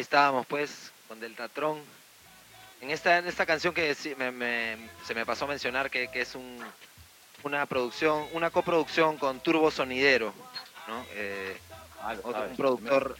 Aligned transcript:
estábamos 0.00 0.46
pues 0.46 0.92
con 1.08 1.20
Deltatron. 1.20 1.80
En 2.80 2.90
esta, 2.90 3.18
en 3.18 3.26
esta 3.26 3.46
canción 3.46 3.72
que 3.74 3.94
se 3.94 4.14
me 4.16 5.26
pasó 5.26 5.44
a 5.44 5.48
mencionar 5.48 5.90
que, 5.90 6.08
es 6.12 6.34
un, 6.34 6.58
una 7.44 7.66
producción, 7.66 8.26
una 8.32 8.50
coproducción 8.50 9.18
con 9.18 9.40
Turbo 9.40 9.70
Sonidero, 9.70 10.34
eh, 11.14 11.56
un 12.24 12.56
productor 12.56 13.16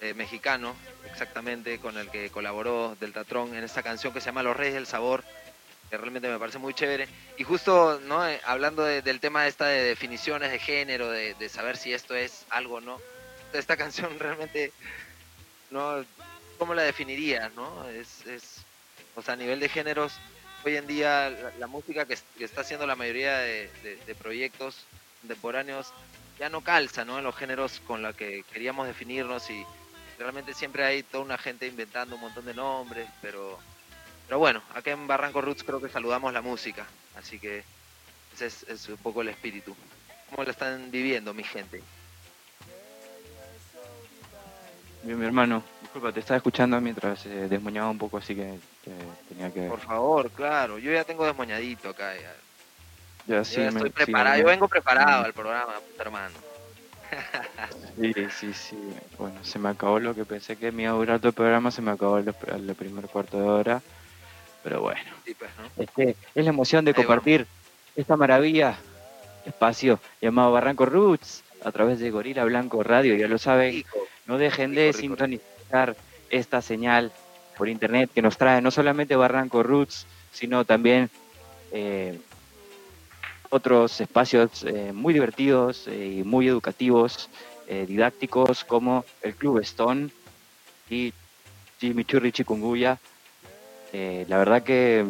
eh, 0.00 0.14
mexicano, 0.14 0.76
exactamente, 1.10 1.78
con 1.78 1.98
el 1.98 2.08
que 2.10 2.30
colaboró 2.30 2.96
Deltatron 3.00 3.54
en 3.54 3.64
esta 3.64 3.82
canción 3.82 4.12
que 4.12 4.20
se 4.20 4.26
llama 4.26 4.42
Los 4.42 4.56
Reyes 4.56 4.74
del 4.74 4.86
Sabor, 4.86 5.24
que 5.90 5.96
realmente 5.96 6.28
me 6.28 6.38
parece 6.38 6.58
muy 6.58 6.72
chévere. 6.74 7.08
Y 7.36 7.42
justo, 7.42 8.00
¿no? 8.04 8.26
Eh, 8.28 8.40
hablando 8.44 8.84
del 8.84 9.20
tema 9.20 9.46
esta 9.48 9.66
de 9.66 9.82
definiciones 9.82 10.52
de 10.52 10.58
género, 10.60 11.10
de, 11.10 11.34
de 11.34 11.48
saber 11.48 11.76
si 11.76 11.92
esto 11.92 12.14
es 12.14 12.44
algo 12.50 12.76
o 12.76 12.80
no, 12.80 13.00
esta 13.52 13.76
canción 13.76 14.16
realmente 14.18 14.72
¿no? 15.70 16.04
¿Cómo 16.58 16.74
la 16.74 16.82
definirías, 16.82 17.52
no? 17.54 17.88
Es, 17.88 18.26
es, 18.26 18.64
o 19.16 19.22
sea, 19.22 19.34
a 19.34 19.36
nivel 19.36 19.60
de 19.60 19.68
géneros, 19.68 20.12
hoy 20.64 20.76
en 20.76 20.86
día 20.86 21.30
la, 21.58 21.66
música 21.66 22.06
que, 22.06 22.16
está 22.38 22.62
haciendo 22.62 22.86
la 22.86 22.96
mayoría 22.96 23.38
de, 23.38 24.16
proyectos 24.18 24.84
contemporáneos 25.20 25.92
ya 26.38 26.48
no 26.48 26.62
calza, 26.62 27.04
¿no? 27.04 27.18
En 27.18 27.24
los 27.24 27.36
géneros 27.36 27.80
con 27.86 28.02
los 28.02 28.16
que 28.16 28.44
queríamos 28.52 28.86
definirnos 28.86 29.48
y 29.50 29.64
realmente 30.18 30.54
siempre 30.54 30.84
hay 30.84 31.02
toda 31.02 31.24
una 31.24 31.38
gente 31.38 31.66
inventando 31.66 32.16
un 32.16 32.22
montón 32.22 32.44
de 32.44 32.54
nombres, 32.54 33.08
pero, 33.20 33.58
pero 34.26 34.38
bueno, 34.38 34.62
acá 34.74 34.90
en 34.90 35.06
Barranco 35.06 35.40
Roots 35.40 35.64
creo 35.64 35.80
que 35.80 35.88
saludamos 35.88 36.32
la 36.32 36.42
música, 36.42 36.86
así 37.16 37.38
que 37.38 37.62
ese 38.34 38.46
es, 38.46 38.62
es 38.64 38.88
un 38.88 38.96
poco 38.96 39.22
el 39.22 39.28
espíritu. 39.28 39.76
¿Cómo 40.30 40.44
lo 40.44 40.50
están 40.50 40.90
viviendo, 40.90 41.32
mi 41.34 41.44
gente? 41.44 41.82
Bien, 45.04 45.18
mi 45.18 45.26
hermano, 45.26 45.62
disculpa, 45.82 46.12
te 46.12 46.20
estaba 46.20 46.38
escuchando 46.38 46.80
mientras 46.80 47.26
eh, 47.26 47.46
desmoñaba 47.46 47.90
un 47.90 47.98
poco, 47.98 48.16
así 48.16 48.34
que 48.34 48.58
tenía 49.28 49.52
que... 49.52 49.68
Por 49.68 49.80
favor, 49.80 50.30
claro, 50.30 50.78
yo 50.78 50.90
ya 50.90 51.04
tengo 51.04 51.26
desmoñadito 51.26 51.90
acá. 51.90 52.14
Ya, 52.16 52.32
ya 53.26 53.44
sí, 53.44 53.60
estoy 53.60 53.90
preparado, 53.90 54.40
yo 54.40 54.46
vengo 54.46 54.66
preparado 54.66 55.26
al 55.26 55.34
programa, 55.34 55.74
hermano. 55.98 56.34
sí, 58.00 58.14
sí, 58.30 58.54
sí. 58.54 58.78
Bueno, 59.18 59.44
se 59.44 59.58
me 59.58 59.68
acabó 59.68 60.00
lo 60.00 60.14
que 60.14 60.24
pensé 60.24 60.56
que 60.56 60.72
me 60.72 60.84
iba 60.84 60.92
a 60.92 60.96
durar 60.96 61.18
todo 61.18 61.28
el 61.28 61.34
programa, 61.34 61.70
se 61.70 61.82
me 61.82 61.90
acabó 61.90 62.16
el, 62.16 62.74
primer 62.74 63.06
cuarto 63.06 63.38
de 63.38 63.48
hora. 63.48 63.82
Pero 64.62 64.80
bueno, 64.80 65.10
pues, 65.38 65.50
este, 65.76 66.16
es 66.34 66.44
la 66.44 66.50
emoción 66.50 66.82
de 66.86 66.94
compartir 66.94 67.46
esta 67.94 68.16
maravilla, 68.16 68.78
espacio 69.44 70.00
llamado 70.22 70.50
Barranco 70.52 70.86
Roots, 70.86 71.44
a 71.62 71.72
través 71.72 71.98
de 71.98 72.10
Gorila 72.10 72.44
Blanco 72.44 72.82
Radio, 72.82 73.14
ya 73.16 73.28
lo 73.28 73.36
saben. 73.36 73.84
No 74.26 74.38
dejen 74.38 74.74
de 74.74 74.92
sintonizar 74.92 75.96
esta 76.30 76.62
señal 76.62 77.12
por 77.56 77.68
internet 77.68 78.10
que 78.14 78.22
nos 78.22 78.36
trae 78.36 78.60
no 78.60 78.70
solamente 78.70 79.16
Barranco 79.16 79.62
Roots, 79.62 80.06
sino 80.32 80.64
también 80.64 81.10
eh, 81.72 82.18
otros 83.50 84.00
espacios 84.00 84.64
eh, 84.64 84.92
muy 84.92 85.14
divertidos 85.14 85.86
eh, 85.86 86.18
y 86.18 86.24
muy 86.24 86.48
educativos, 86.48 87.28
didácticos, 87.66 88.62
como 88.62 89.06
el 89.22 89.34
Club 89.36 89.58
Stone 89.60 90.10
y 90.90 91.14
Chimichurri 91.80 92.30
Chikunguya. 92.30 92.98
la 93.90 94.36
verdad 94.36 94.62
que. 94.62 95.02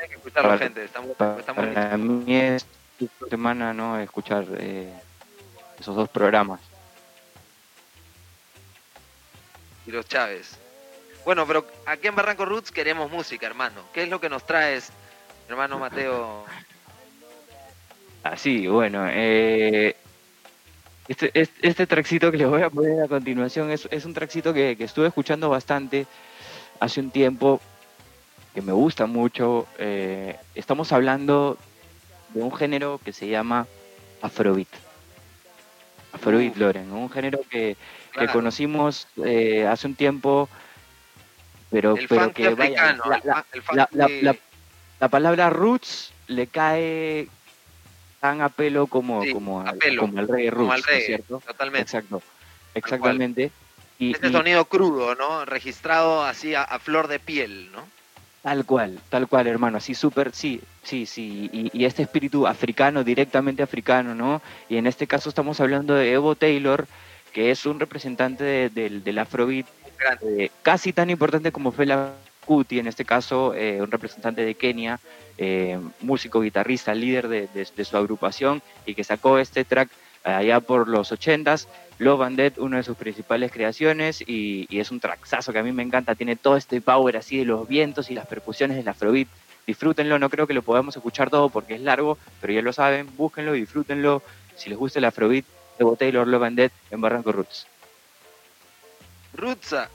Hay 0.00 0.08
que 0.08 0.14
escucharlo, 0.16 0.58
gente. 0.58 0.84
Estamos, 0.84 1.16
para 1.16 1.96
mí 1.96 2.34
es 2.34 2.66
semana 3.30 3.72
no 3.72 4.00
escuchar 4.00 4.46
esos 5.78 5.94
dos 5.94 6.08
programas 6.08 6.71
y 9.86 9.90
los 9.90 10.06
Chávez. 10.06 10.56
Bueno, 11.24 11.46
pero 11.46 11.66
aquí 11.86 12.08
en 12.08 12.16
Barranco 12.16 12.44
Roots 12.44 12.72
queremos 12.72 13.10
música, 13.10 13.46
hermano. 13.46 13.82
¿Qué 13.92 14.04
es 14.04 14.08
lo 14.08 14.20
que 14.20 14.28
nos 14.28 14.44
traes, 14.44 14.90
hermano 15.48 15.78
Mateo? 15.78 16.44
Así, 18.22 18.66
bueno, 18.66 19.06
eh, 19.08 19.96
este, 21.08 21.30
este, 21.34 21.68
este, 21.68 21.86
traxito 21.86 22.30
que 22.30 22.36
les 22.36 22.48
voy 22.48 22.62
a 22.62 22.70
poner 22.70 23.02
a 23.02 23.08
continuación 23.08 23.70
es, 23.70 23.88
es 23.90 24.04
un 24.04 24.14
traxito 24.14 24.54
que, 24.54 24.76
estuve 24.78 25.08
escuchando 25.08 25.48
bastante 25.48 26.06
hace 26.78 27.00
un 27.00 27.10
tiempo, 27.10 27.60
que 28.54 28.62
me 28.62 28.72
gusta 28.72 29.06
mucho. 29.06 29.66
Eh, 29.78 30.36
estamos 30.54 30.92
hablando 30.92 31.58
de 32.34 32.42
un 32.42 32.54
género 32.54 33.00
que 33.04 33.12
se 33.12 33.28
llama 33.28 33.66
Afrobeat. 34.20 34.91
Afrobeat, 36.12 36.56
Loren, 36.56 36.92
un 36.92 37.10
género 37.10 37.40
que, 37.48 37.76
que 38.18 38.26
conocimos 38.28 39.08
eh, 39.24 39.66
hace 39.66 39.86
un 39.86 39.94
tiempo, 39.94 40.48
pero, 41.70 41.96
pero 42.08 42.32
que 42.32 42.50
vaya, 42.50 42.96
la, 45.00 45.08
palabra 45.08 45.50
roots 45.50 46.12
le 46.28 46.46
cae 46.46 47.28
tan 48.20 48.40
a 48.40 48.50
pelo 48.50 48.86
como, 48.86 49.22
como, 49.32 49.62
al, 49.62 49.78
como 49.98 50.18
al 50.18 50.28
rey 50.28 50.50
roots, 50.50 50.84
¿cierto? 51.04 51.42
Totalmente. 51.46 51.82
Exacto, 51.82 52.22
exactamente. 52.74 53.50
Y, 53.98 54.12
este 54.12 54.30
sonido 54.30 54.64
crudo, 54.66 55.14
¿no? 55.14 55.44
Registrado 55.44 56.24
así 56.24 56.54
a, 56.54 56.66
flor 56.78 57.08
de 57.08 57.18
piel, 57.20 57.70
¿no? 57.72 57.86
Tal 58.42 58.64
cual, 58.64 58.98
tal 59.08 59.28
cual, 59.28 59.46
hermano, 59.46 59.78
así 59.78 59.94
súper, 59.94 60.32
sí, 60.32 60.60
sí, 60.82 61.06
sí, 61.06 61.48
y, 61.52 61.70
y, 61.72 61.84
este 61.84 62.02
espíritu 62.02 62.48
africano, 62.48 63.04
directamente 63.04 63.62
africano, 63.62 64.16
¿no? 64.16 64.42
Y 64.68 64.78
en 64.78 64.88
este 64.88 65.06
caso 65.06 65.28
estamos 65.28 65.60
hablando 65.60 65.94
de 65.94 66.12
Evo 66.12 66.34
Taylor, 66.34 66.86
que 67.32 67.52
es 67.52 67.66
un 67.66 67.78
representante 67.78 68.68
del 68.68 69.18
Afrobeat 69.18 69.66
eh, 70.22 70.50
casi 70.62 70.92
tan 70.92 71.10
importante 71.10 71.52
como 71.52 71.72
Fela 71.72 72.12
Kuti, 72.44 72.78
en 72.78 72.86
este 72.88 73.04
caso 73.04 73.54
eh, 73.54 73.80
un 73.80 73.90
representante 73.90 74.44
de 74.44 74.54
Kenia, 74.54 75.00
eh, 75.38 75.78
músico, 76.00 76.40
guitarrista, 76.40 76.94
líder 76.94 77.28
de, 77.28 77.84
su 77.84 77.96
agrupación 77.96 78.62
y 78.84 78.94
que 78.94 79.04
sacó 79.04 79.38
este 79.38 79.64
track 79.64 79.88
allá 80.24 80.60
por 80.60 80.88
los 80.88 81.12
80s, 81.12 81.66
Love 81.98 82.22
and 82.22 82.36
Dead, 82.36 82.58
una 82.58 82.78
de 82.78 82.82
sus 82.82 82.96
principales 82.96 83.52
creaciones 83.52 84.22
y, 84.26 84.66
es 84.70 84.90
un 84.90 85.00
tracksazo 85.00 85.52
que 85.52 85.58
a 85.58 85.62
mí 85.62 85.72
me 85.72 85.82
encanta, 85.82 86.14
tiene 86.14 86.36
todo 86.36 86.56
este 86.56 86.80
power 86.80 87.16
así 87.16 87.38
de 87.38 87.44
los 87.44 87.68
vientos 87.68 88.10
y 88.10 88.14
las 88.14 88.26
percusiones 88.26 88.76
del 88.76 88.88
Afrobeat. 88.88 89.28
Disfrútenlo, 89.66 90.18
no 90.18 90.28
creo 90.28 90.46
que 90.46 90.54
lo 90.54 90.62
podamos 90.62 90.96
escuchar 90.96 91.30
todo 91.30 91.48
porque 91.48 91.74
es 91.74 91.80
largo, 91.80 92.18
pero 92.40 92.52
ya 92.52 92.62
lo 92.62 92.72
saben, 92.72 93.08
búsquenlo, 93.16 93.52
disfrútenlo. 93.52 94.22
Si 94.56 94.68
les 94.68 94.78
gusta 94.78 94.98
el 94.98 95.04
Afrobeat, 95.04 95.44
de 95.78 95.96
Taylor 95.96 96.26
Love 96.26 96.44
and 96.44 96.56
Dead 96.56 96.70
en 96.90 97.00
Barranco 97.00 97.32
Roots. 97.32 97.66
Rootsa. 99.34 99.88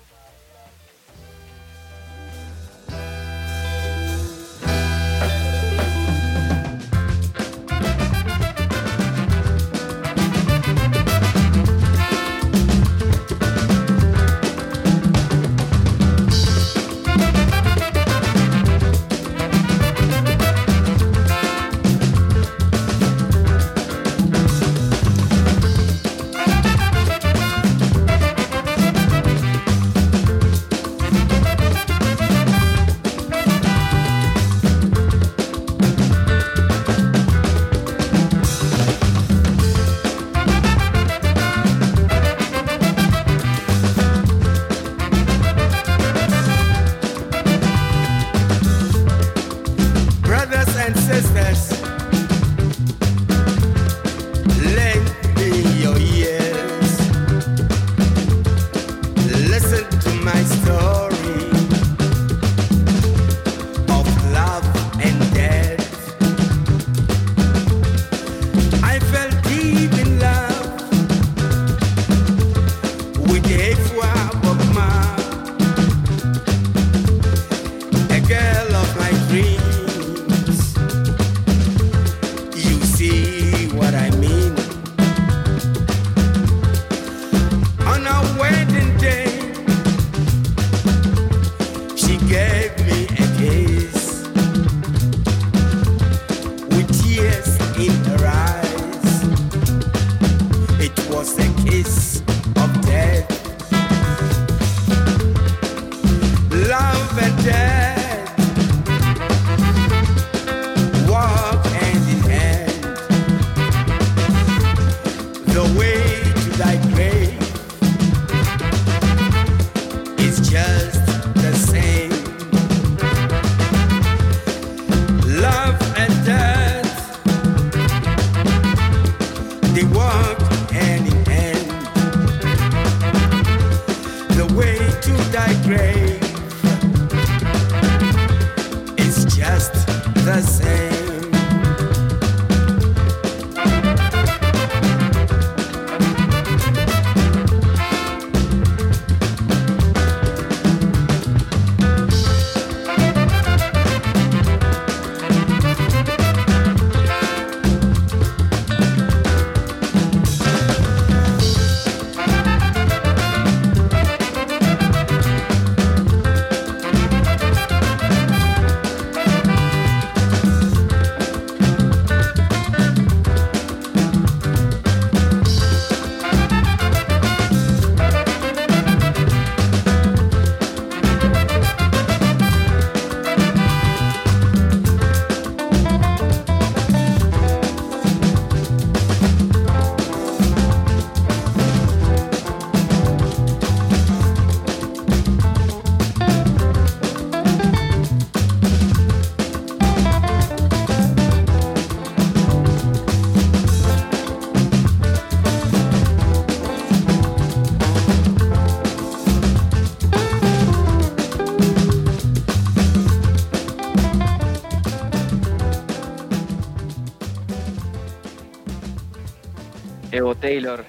Taylor. 220.39 220.85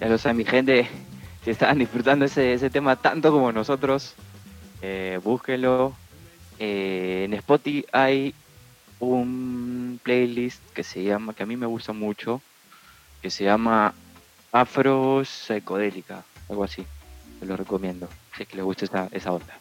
Ya 0.00 0.08
lo 0.08 0.18
saben, 0.18 0.38
mi 0.38 0.44
gente, 0.44 0.88
si 1.44 1.50
estaban 1.50 1.78
disfrutando 1.78 2.24
ese, 2.24 2.54
ese 2.54 2.70
tema 2.70 2.96
tanto 2.96 3.30
como 3.30 3.52
nosotros, 3.52 4.14
eh, 4.80 5.20
búsquenlo. 5.22 5.94
Eh, 6.58 7.24
en 7.24 7.34
Spotify 7.34 7.84
hay 7.92 8.34
un 9.00 9.98
playlist 10.02 10.62
que 10.72 10.84
se 10.84 11.02
llama, 11.02 11.34
que 11.34 11.42
a 11.42 11.46
mí 11.46 11.56
me 11.56 11.66
gusta 11.66 11.92
mucho, 11.92 12.40
que 13.20 13.30
se 13.30 13.44
llama 13.44 13.94
Afro 14.52 15.24
Psicodélica, 15.24 16.24
algo 16.48 16.64
así. 16.64 16.84
Te 17.40 17.46
lo 17.46 17.56
recomiendo, 17.56 18.08
si 18.36 18.44
es 18.44 18.48
que 18.48 18.56
les 18.56 18.64
gusta 18.64 18.84
esa, 18.84 19.08
esa 19.10 19.32
onda. 19.32 19.58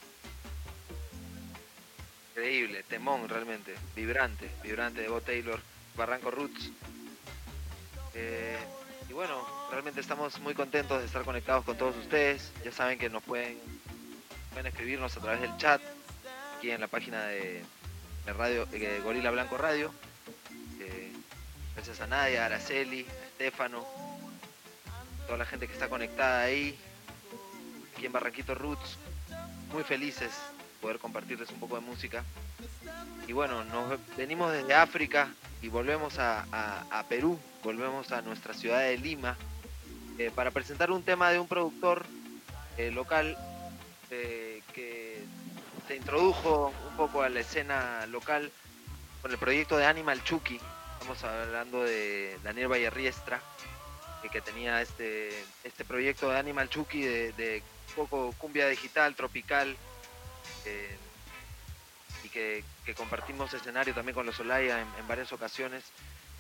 Increíble, 2.32 2.84
temón 2.88 3.28
realmente, 3.28 3.74
vibrante, 3.96 4.50
vibrante 4.64 5.02
de 5.02 5.10
Bo 5.10 5.22
Taylor, 5.22 5.60
Barranco 5.96 6.30
Roots. 6.30 6.72
Eh, 8.14 8.58
y 9.10 9.14
bueno, 9.14 9.46
realmente 9.70 10.02
estamos 10.02 10.40
muy 10.40 10.54
contentos 10.54 11.00
de 11.00 11.06
estar 11.06 11.24
conectados 11.24 11.66
con 11.66 11.78
todos 11.78 11.96
ustedes. 11.98 12.52
Ya 12.64 12.72
saben 12.72 12.98
que 12.98 13.10
nos 13.10 13.24
pueden, 13.24 13.58
pueden 14.52 14.68
escribirnos 14.68 15.16
a 15.18 15.22
través 15.22 15.42
del 15.42 15.56
chat, 15.58 15.82
aquí 16.58 16.72
en 16.72 16.82
la 16.82 16.88
página 16.88 17.26
de, 17.26 17.64
de 18.26 18.34
radio 18.34 18.68
eh, 18.72 19.02
Gorila 19.04 19.32
Blanco 19.32 19.58
Radio. 19.58 19.94
Eh, 20.80 21.12
gracias 21.76 22.02
a 22.02 22.08
Nadia, 22.08 22.44
a 22.44 22.46
Araceli, 22.46 23.06
a 23.06 23.26
Estefano, 23.28 23.86
toda 25.26 25.38
la 25.38 25.46
gente 25.46 25.68
que 25.68 25.74
está 25.74 25.90
conectada 25.90 26.44
ahí, 26.44 26.78
aquí 27.96 28.06
en 28.06 28.12
Barranquito 28.12 28.56
Roots. 28.56 28.98
Muy 29.72 29.84
felices 29.84 30.32
poder 30.82 31.00
compartirles 31.00 31.50
un 31.52 31.60
poco 31.60 31.76
de 31.76 31.82
música. 31.82 32.24
Y 33.28 33.34
bueno, 33.34 33.64
nos 33.64 34.00
venimos 34.18 34.52
desde 34.52 34.74
África 34.74 35.30
y 35.62 35.70
volvemos 35.70 36.16
a, 36.18 37.06
Perú, 37.08 37.40
volvemos 37.64 38.12
a 38.12 38.22
nuestra 38.22 38.54
ciudad 38.54 38.80
de 38.80 38.98
Lima 38.98 39.38
eh, 40.18 40.32
para 40.34 40.52
presentar 40.52 40.92
un 40.92 41.04
tema 41.04 41.30
de 41.32 41.40
un 41.40 41.48
productor 41.48 42.06
eh, 42.78 42.92
local 42.92 43.38
eh, 44.10 44.62
que 44.74 45.24
se 45.88 45.96
introdujo 45.96 46.74
un 46.90 46.98
poco 46.98 47.22
a 47.22 47.30
la 47.30 47.42
escena 47.42 48.06
local 48.08 48.52
con 49.22 49.32
el 49.32 49.38
proyecto 49.38 49.78
de 49.78 49.86
Animal 49.86 50.24
Chucky. 50.24 50.60
Estamos 50.94 51.24
hablando 51.24 51.84
de 51.84 52.38
Daniel 52.44 52.68
Vallerriestra, 52.68 53.42
que, 54.32 54.42
tenía 54.42 54.82
este, 54.82 55.30
este 55.64 55.84
proyecto 55.84 56.30
de 56.30 56.38
Animal 56.38 56.70
Chucky 56.70 57.02
de, 57.02 57.34
de 57.34 57.64
poco 57.96 58.34
cumbia 58.38 58.68
digital, 58.68 59.16
tropical, 59.16 59.76
y 62.24 62.30
que, 62.30 62.64
que 62.86 62.94
compartimos 62.96 63.54
escenario 63.54 63.94
también 63.94 64.16
con 64.16 64.26
los 64.26 64.40
Olaya 64.40 64.82
en, 64.82 64.88
en 64.98 65.08
varias 65.08 65.32
ocasiones. 65.34 65.84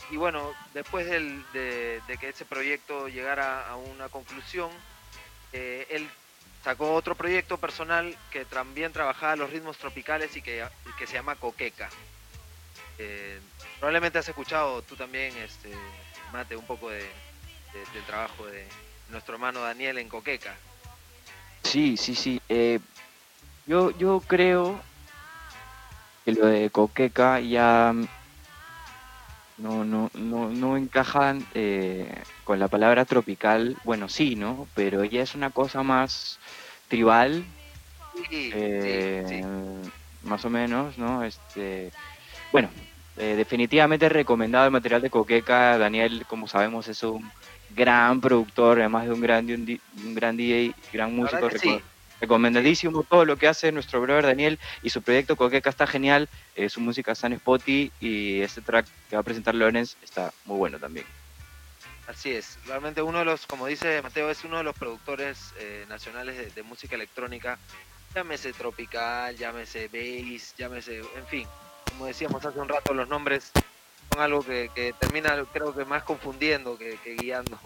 Y 0.10 0.17
bueno, 0.17 0.53
después 0.74 1.05
del- 1.05 1.45
de, 1.53 2.01
de 2.07 2.17
que 2.17 2.29
ese 2.29 2.45
proyecto 2.45 3.07
llegara 3.07 3.67
a 3.67 3.75
una 3.75 4.10
conclusión, 4.10 4.69
eh, 5.53 5.86
él 5.89 6.10
sacó 6.63 6.93
otro 6.93 7.15
proyecto 7.15 7.57
personal 7.57 8.15
que 8.31 8.45
también 8.45 8.91
trabajaba 8.93 9.36
los 9.36 9.50
ritmos 9.51 9.77
tropicales 9.77 10.36
y 10.36 10.41
que, 10.41 10.65
y 10.86 10.91
que 10.98 11.07
se 11.07 11.13
llama 11.13 11.36
Coqueca. 11.36 11.89
Eh, 12.98 13.39
probablemente 13.79 14.19
has 14.19 14.27
escuchado 14.27 14.81
tú 14.83 14.95
también, 14.95 15.36
este, 15.38 15.69
Mate, 16.31 16.55
un 16.55 16.65
poco 16.65 16.89
de, 16.89 17.00
de- 17.00 17.86
del 17.93 18.03
trabajo 18.05 18.45
de 18.48 18.65
nuestro 19.10 19.33
hermano 19.36 19.62
Daniel 19.62 19.98
en 19.98 20.07
Coqueca. 20.10 20.55
Sí, 21.63 21.98
sí, 21.98 22.15
sí. 22.15 22.41
eh, 22.50 22.79
yo, 23.65 23.91
yo 23.98 24.21
creo 24.25 24.81
que 26.23 26.31
lo 26.33 26.47
de 26.47 26.69
Coqueca 26.71 27.39
ya 27.39 27.91
mm, 27.93 28.07
no, 29.57 29.83
no, 29.85 30.09
no, 30.13 30.49
no 30.51 30.77
encajan 30.77 31.47
eh, 31.53 32.25
con 32.43 32.59
la 32.59 32.69
palabra 32.69 33.05
tropical. 33.05 33.77
Bueno, 33.83 34.09
sí, 34.09 34.35
¿no? 34.35 34.69
Pero 34.73 35.03
ya 35.05 35.21
es 35.21 35.35
una 35.35 35.51
cosa 35.51 35.83
más 35.83 36.39
tribal, 36.87 37.45
Sí, 38.13 38.51
eh, 38.53 39.23
sí, 39.25 39.25
sí. 39.25 39.41
más 40.21 40.45
o 40.45 40.49
menos, 40.49 40.97
¿no? 40.97 41.23
Este, 41.23 41.93
bueno, 42.51 42.73
eh, 43.17 43.35
definitivamente 43.35 44.09
recomendado 44.09 44.65
el 44.65 44.71
material 44.71 45.01
de 45.01 45.09
Coqueca. 45.09 45.77
Daniel, 45.77 46.25
como 46.27 46.47
sabemos, 46.47 46.87
es 46.87 47.03
un 47.03 47.33
gran 47.69 48.21
productor, 48.21 48.79
además 48.79 49.05
de 49.07 49.13
un 49.13 49.21
gran, 49.21 49.45
de 49.47 49.55
un, 49.55 49.65
di- 49.65 49.83
un 49.93 50.13
gran 50.15 50.37
DJ, 50.37 50.83
gran 50.91 51.15
músico. 51.15 51.49
sí. 51.51 51.90
Recomendadísimo 52.21 53.03
todo 53.03 53.25
lo 53.25 53.35
que 53.35 53.47
hace 53.47 53.71
nuestro 53.71 53.99
brother 53.99 54.25
Daniel 54.25 54.59
y 54.83 54.89
su 54.91 55.01
proyecto 55.01 55.35
Coqueca 55.35 55.69
está 55.69 55.87
genial. 55.87 56.29
eh, 56.55 56.69
su 56.69 56.79
música 56.79 57.11
está 57.11 57.27
en 57.27 57.33
Spotify 57.33 57.91
y 57.99 58.41
este 58.41 58.61
track 58.61 58.85
que 59.09 59.15
va 59.15 59.21
a 59.21 59.23
presentar 59.23 59.55
Lorenz 59.55 59.95
está 60.03 60.31
muy 60.45 60.57
bueno 60.57 60.79
también. 60.79 61.05
Así 62.07 62.31
es, 62.31 62.57
realmente 62.65 63.01
uno 63.01 63.19
de 63.19 63.25
los, 63.25 63.45
como 63.47 63.67
dice 63.67 64.01
Mateo, 64.01 64.29
es 64.29 64.43
uno 64.43 64.57
de 64.57 64.63
los 64.63 64.75
productores 64.75 65.53
eh, 65.59 65.85
nacionales 65.87 66.37
de, 66.37 66.49
de 66.49 66.63
música 66.63 66.95
electrónica, 66.95 67.57
llámese 68.13 68.53
tropical, 68.53 69.35
llámese 69.37 69.87
bass, 69.87 70.53
llámese, 70.57 70.99
en 70.99 71.27
fin, 71.27 71.47
como 71.89 72.07
decíamos 72.07 72.45
hace 72.45 72.59
un 72.59 72.67
rato, 72.67 72.93
los 72.93 73.07
nombres 73.07 73.51
son 74.11 74.21
algo 74.21 74.43
que, 74.43 74.69
que 74.75 74.93
termina 74.99 75.41
creo 75.53 75.73
que 75.73 75.85
más 75.85 76.03
confundiendo 76.03 76.77
que, 76.77 76.97
que 77.03 77.15
guiando 77.15 77.57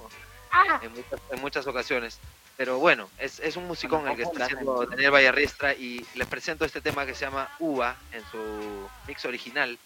en, 0.81 0.91
muchas, 0.91 1.19
en 1.31 1.41
muchas 1.41 1.67
ocasiones. 1.67 2.19
Pero 2.57 2.79
bueno, 2.79 3.09
es, 3.19 3.39
es 3.39 3.57
un 3.57 3.67
musicón 3.67 4.07
el 4.07 4.15
que 4.15 4.23
está 4.23 4.45
haciendo 4.45 4.85
Daniel 4.85 5.11
Vallarriestra 5.11 5.73
y 5.73 6.05
les 6.15 6.27
presento 6.27 6.63
este 6.63 6.79
tema 6.79 7.05
que 7.05 7.13
se 7.13 7.25
llama 7.25 7.49
Uva 7.59 7.97
en 8.13 8.23
su 8.31 8.89
mix 9.07 9.25
original, 9.25 9.77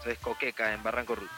eso 0.00 0.10
es 0.10 0.18
Coqueca 0.18 0.72
en 0.72 0.82
Barranco 0.82 1.14
Roots. 1.14 1.30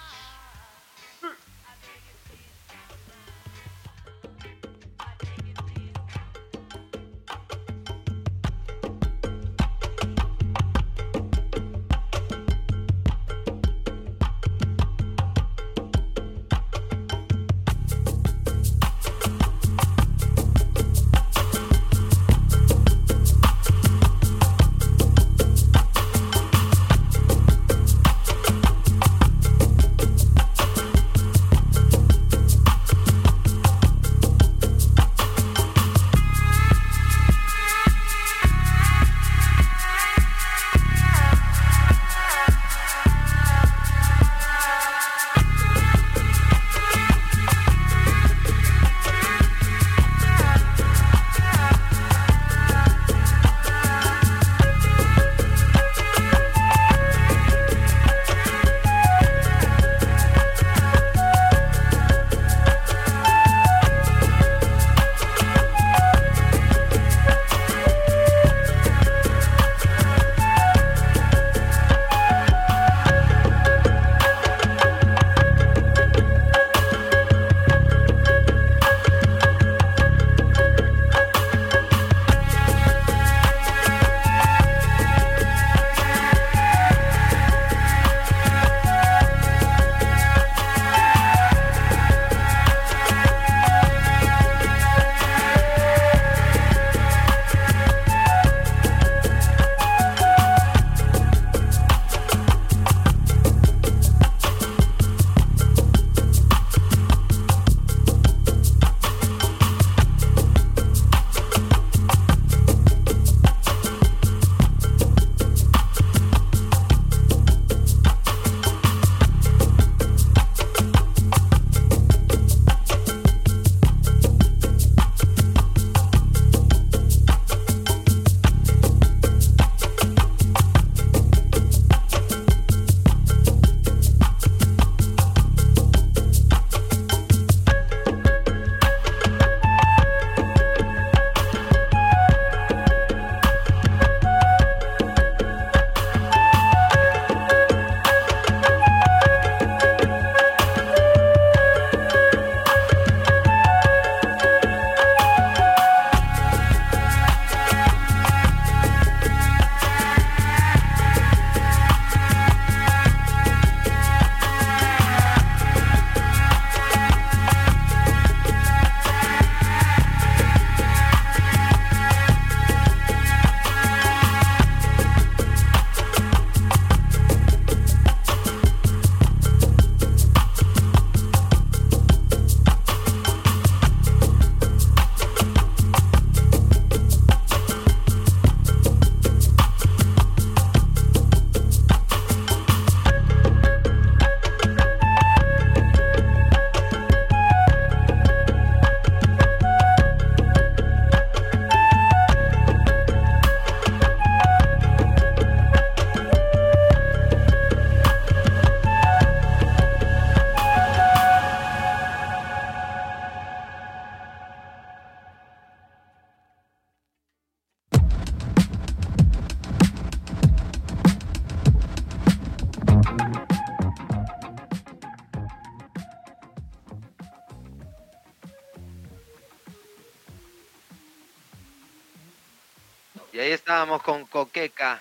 Coqueca 234.35 234.99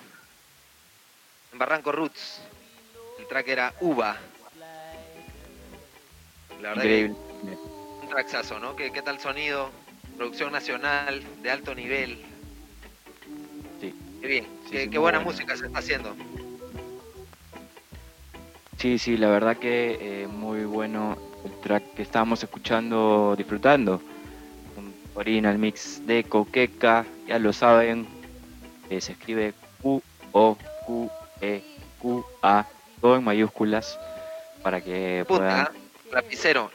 en 1.52 1.58
Barranco 1.58 1.92
Roots. 1.92 2.40
El 3.18 3.26
track 3.26 3.48
era 3.48 3.74
Uva. 3.80 4.16
La 6.62 6.70
verdad 6.70 6.84
Increíble. 6.84 7.16
que 7.42 8.04
un 8.04 8.10
traxazo, 8.10 8.60
¿no? 8.60 8.76
¿Qué, 8.76 8.92
qué 8.92 9.02
tal 9.02 9.20
sonido? 9.20 9.72
Producción 10.18 10.52
nacional 10.52 11.24
de 11.42 11.50
alto 11.50 11.74
nivel. 11.74 12.22
Sí. 13.82 13.96
Qué 14.22 14.28
bien. 14.28 14.44
Sí, 14.66 14.72
qué, 14.72 14.84
sí, 14.84 14.90
qué 14.92 15.00
muy 15.00 15.02
buena 15.02 15.18
bueno. 15.18 15.32
música 15.32 15.58
se 15.58 15.66
está 15.66 15.80
haciendo. 15.80 16.16
Sí, 18.78 19.00
sí, 19.00 19.18
la 19.18 19.30
verdad 19.30 19.58
que 19.58 19.98
eh, 20.00 20.28
muy 20.28 20.66
bueno 20.66 21.18
el 21.44 21.60
track 21.62 21.96
que 21.96 22.04
estábamos 22.04 22.44
escuchando, 22.44 23.34
disfrutando. 23.36 24.00
Un 24.78 24.94
original 25.16 25.58
mix 25.58 26.06
de 26.06 26.24
Coqueca, 26.24 27.08
ya 27.28 27.40
lo 27.40 27.52
saben, 27.52 28.22
eh, 28.90 29.02
se 29.02 29.14
escribe 29.14 29.54
Q-O-Q-E-Q-A, 29.82 30.56
todo 33.02 33.16
en 33.16 33.24
mayúsculas, 33.24 34.00
para 34.62 34.82
que 34.82 35.26
puedan 35.28 35.66
Punta, 35.68 35.80
lapicero. 36.12 36.72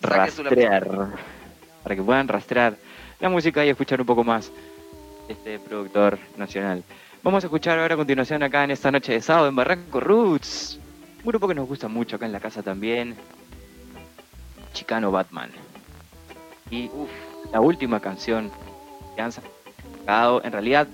Rastrear, 0.00 0.88
para 1.82 1.96
que 1.96 2.02
puedan 2.02 2.28
rastrear 2.28 2.76
la 3.18 3.28
música 3.28 3.64
y 3.64 3.70
escuchar 3.70 4.00
un 4.00 4.06
poco 4.06 4.24
más 4.24 4.52
este 5.28 5.58
productor 5.58 6.18
nacional. 6.36 6.82
Vamos 7.22 7.42
a 7.42 7.46
escuchar 7.46 7.78
ahora 7.78 7.94
a 7.94 7.96
continuación 7.96 8.42
acá 8.42 8.62
en 8.64 8.70
esta 8.70 8.90
noche 8.92 9.12
de 9.12 9.20
sábado 9.20 9.48
en 9.48 9.56
Barranco 9.56 10.00
Roots. 10.00 10.78
Un 11.24 11.30
grupo 11.30 11.48
que 11.48 11.54
nos 11.54 11.66
gusta 11.66 11.88
mucho 11.88 12.16
acá 12.16 12.26
en 12.26 12.32
la 12.32 12.40
casa 12.40 12.62
también. 12.62 13.16
Chicano 14.72 15.10
Batman. 15.10 15.50
Y 16.70 16.88
Uf, 16.92 17.10
la 17.52 17.60
última 17.60 18.00
canción 18.00 18.50
que 19.14 19.22
han 19.22 19.32
sacado, 19.32 20.44
en 20.44 20.52
realidad 20.52 20.86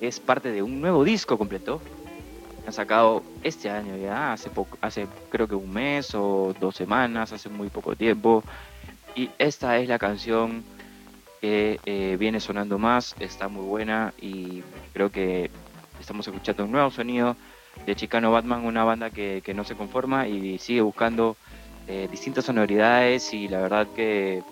es 0.00 0.20
parte 0.20 0.52
de 0.52 0.62
un 0.62 0.80
nuevo 0.80 1.04
disco 1.04 1.38
completo. 1.38 1.80
Han 2.66 2.72
sacado 2.72 3.22
este 3.42 3.70
año 3.70 3.96
ya, 3.96 4.32
hace 4.32 4.50
poco, 4.50 4.76
hace 4.80 5.06
creo 5.30 5.46
que 5.46 5.54
un 5.54 5.72
mes 5.72 6.14
o 6.14 6.54
dos 6.58 6.74
semanas, 6.74 7.32
hace 7.32 7.48
muy 7.48 7.68
poco 7.68 7.94
tiempo. 7.94 8.42
Y 9.14 9.30
esta 9.38 9.78
es 9.78 9.88
la 9.88 9.98
canción 9.98 10.64
que 11.40 11.80
eh, 11.86 12.16
viene 12.18 12.40
sonando 12.40 12.78
más, 12.78 13.14
está 13.20 13.48
muy 13.48 13.64
buena 13.64 14.12
y 14.20 14.62
creo 14.92 15.10
que 15.10 15.50
estamos 16.00 16.26
escuchando 16.26 16.64
un 16.64 16.72
nuevo 16.72 16.90
sonido 16.90 17.36
de 17.86 17.94
Chicano 17.94 18.32
Batman, 18.32 18.64
una 18.64 18.84
banda 18.84 19.10
que, 19.10 19.42
que 19.44 19.54
no 19.54 19.64
se 19.64 19.76
conforma 19.76 20.26
y 20.26 20.58
sigue 20.58 20.80
buscando 20.80 21.36
eh, 21.88 22.08
distintas 22.10 22.46
sonoridades 22.46 23.32
y 23.32 23.46
la 23.48 23.60
verdad 23.60 23.86
que 23.94 24.42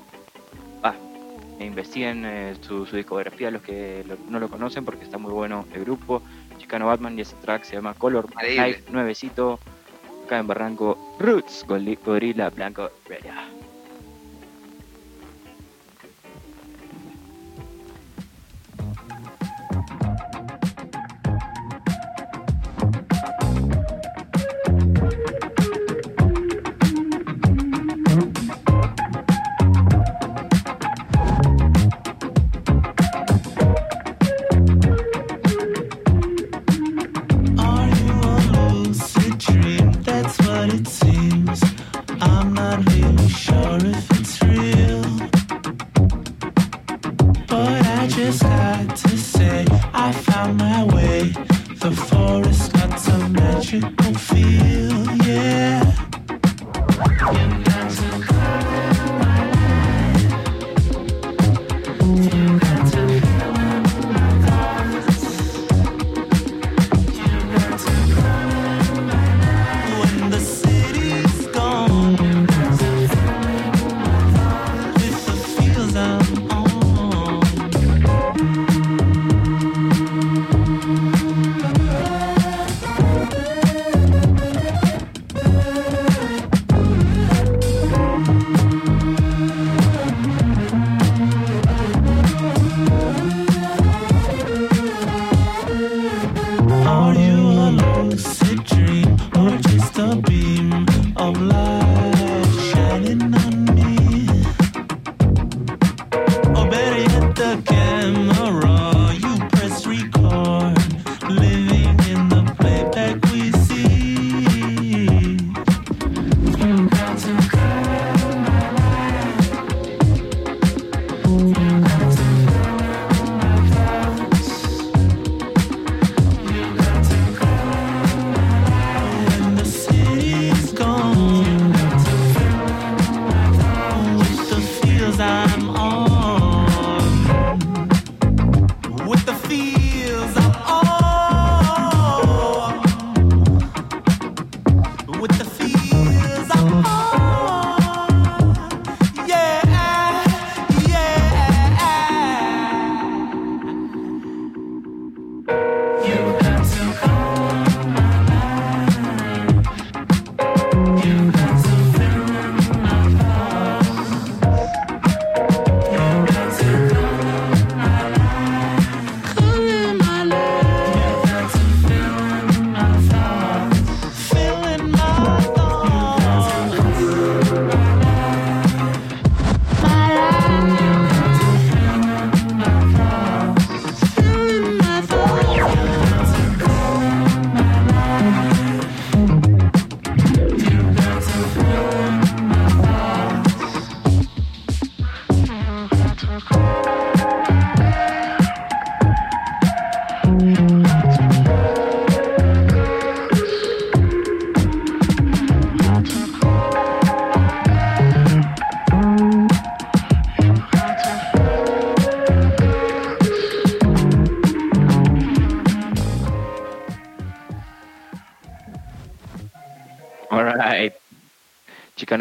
investiguen 1.61 2.25
eh, 2.25 2.55
su, 2.61 2.85
su 2.87 2.97
discografía 2.97 3.51
los 3.51 3.63
que 3.63 4.05
lo- 4.07 4.17
no 4.29 4.41
lo 4.41 4.49
conocen 4.49 4.85
porque 4.85 5.05
está 5.05 5.19
muy 5.19 5.33
bueno 5.33 5.65
el 5.73 5.85
grupo 5.85 6.21
Chicano 6.59 6.87
Batman 6.87 7.17
y 7.19 7.23
ese 7.23 7.37
track 7.37 7.65
se 7.65 7.77
llama 7.77 7.95
Color. 7.95 8.27
Life 8.67 8.85
nuevecito 8.91 9.59
acá 10.25 10.39
en 10.39 10.47
Barranco 10.47 11.17
Roots 11.19 11.65
Gorila 11.67 12.51
Blanco 12.51 12.91
Radio. 13.09 13.33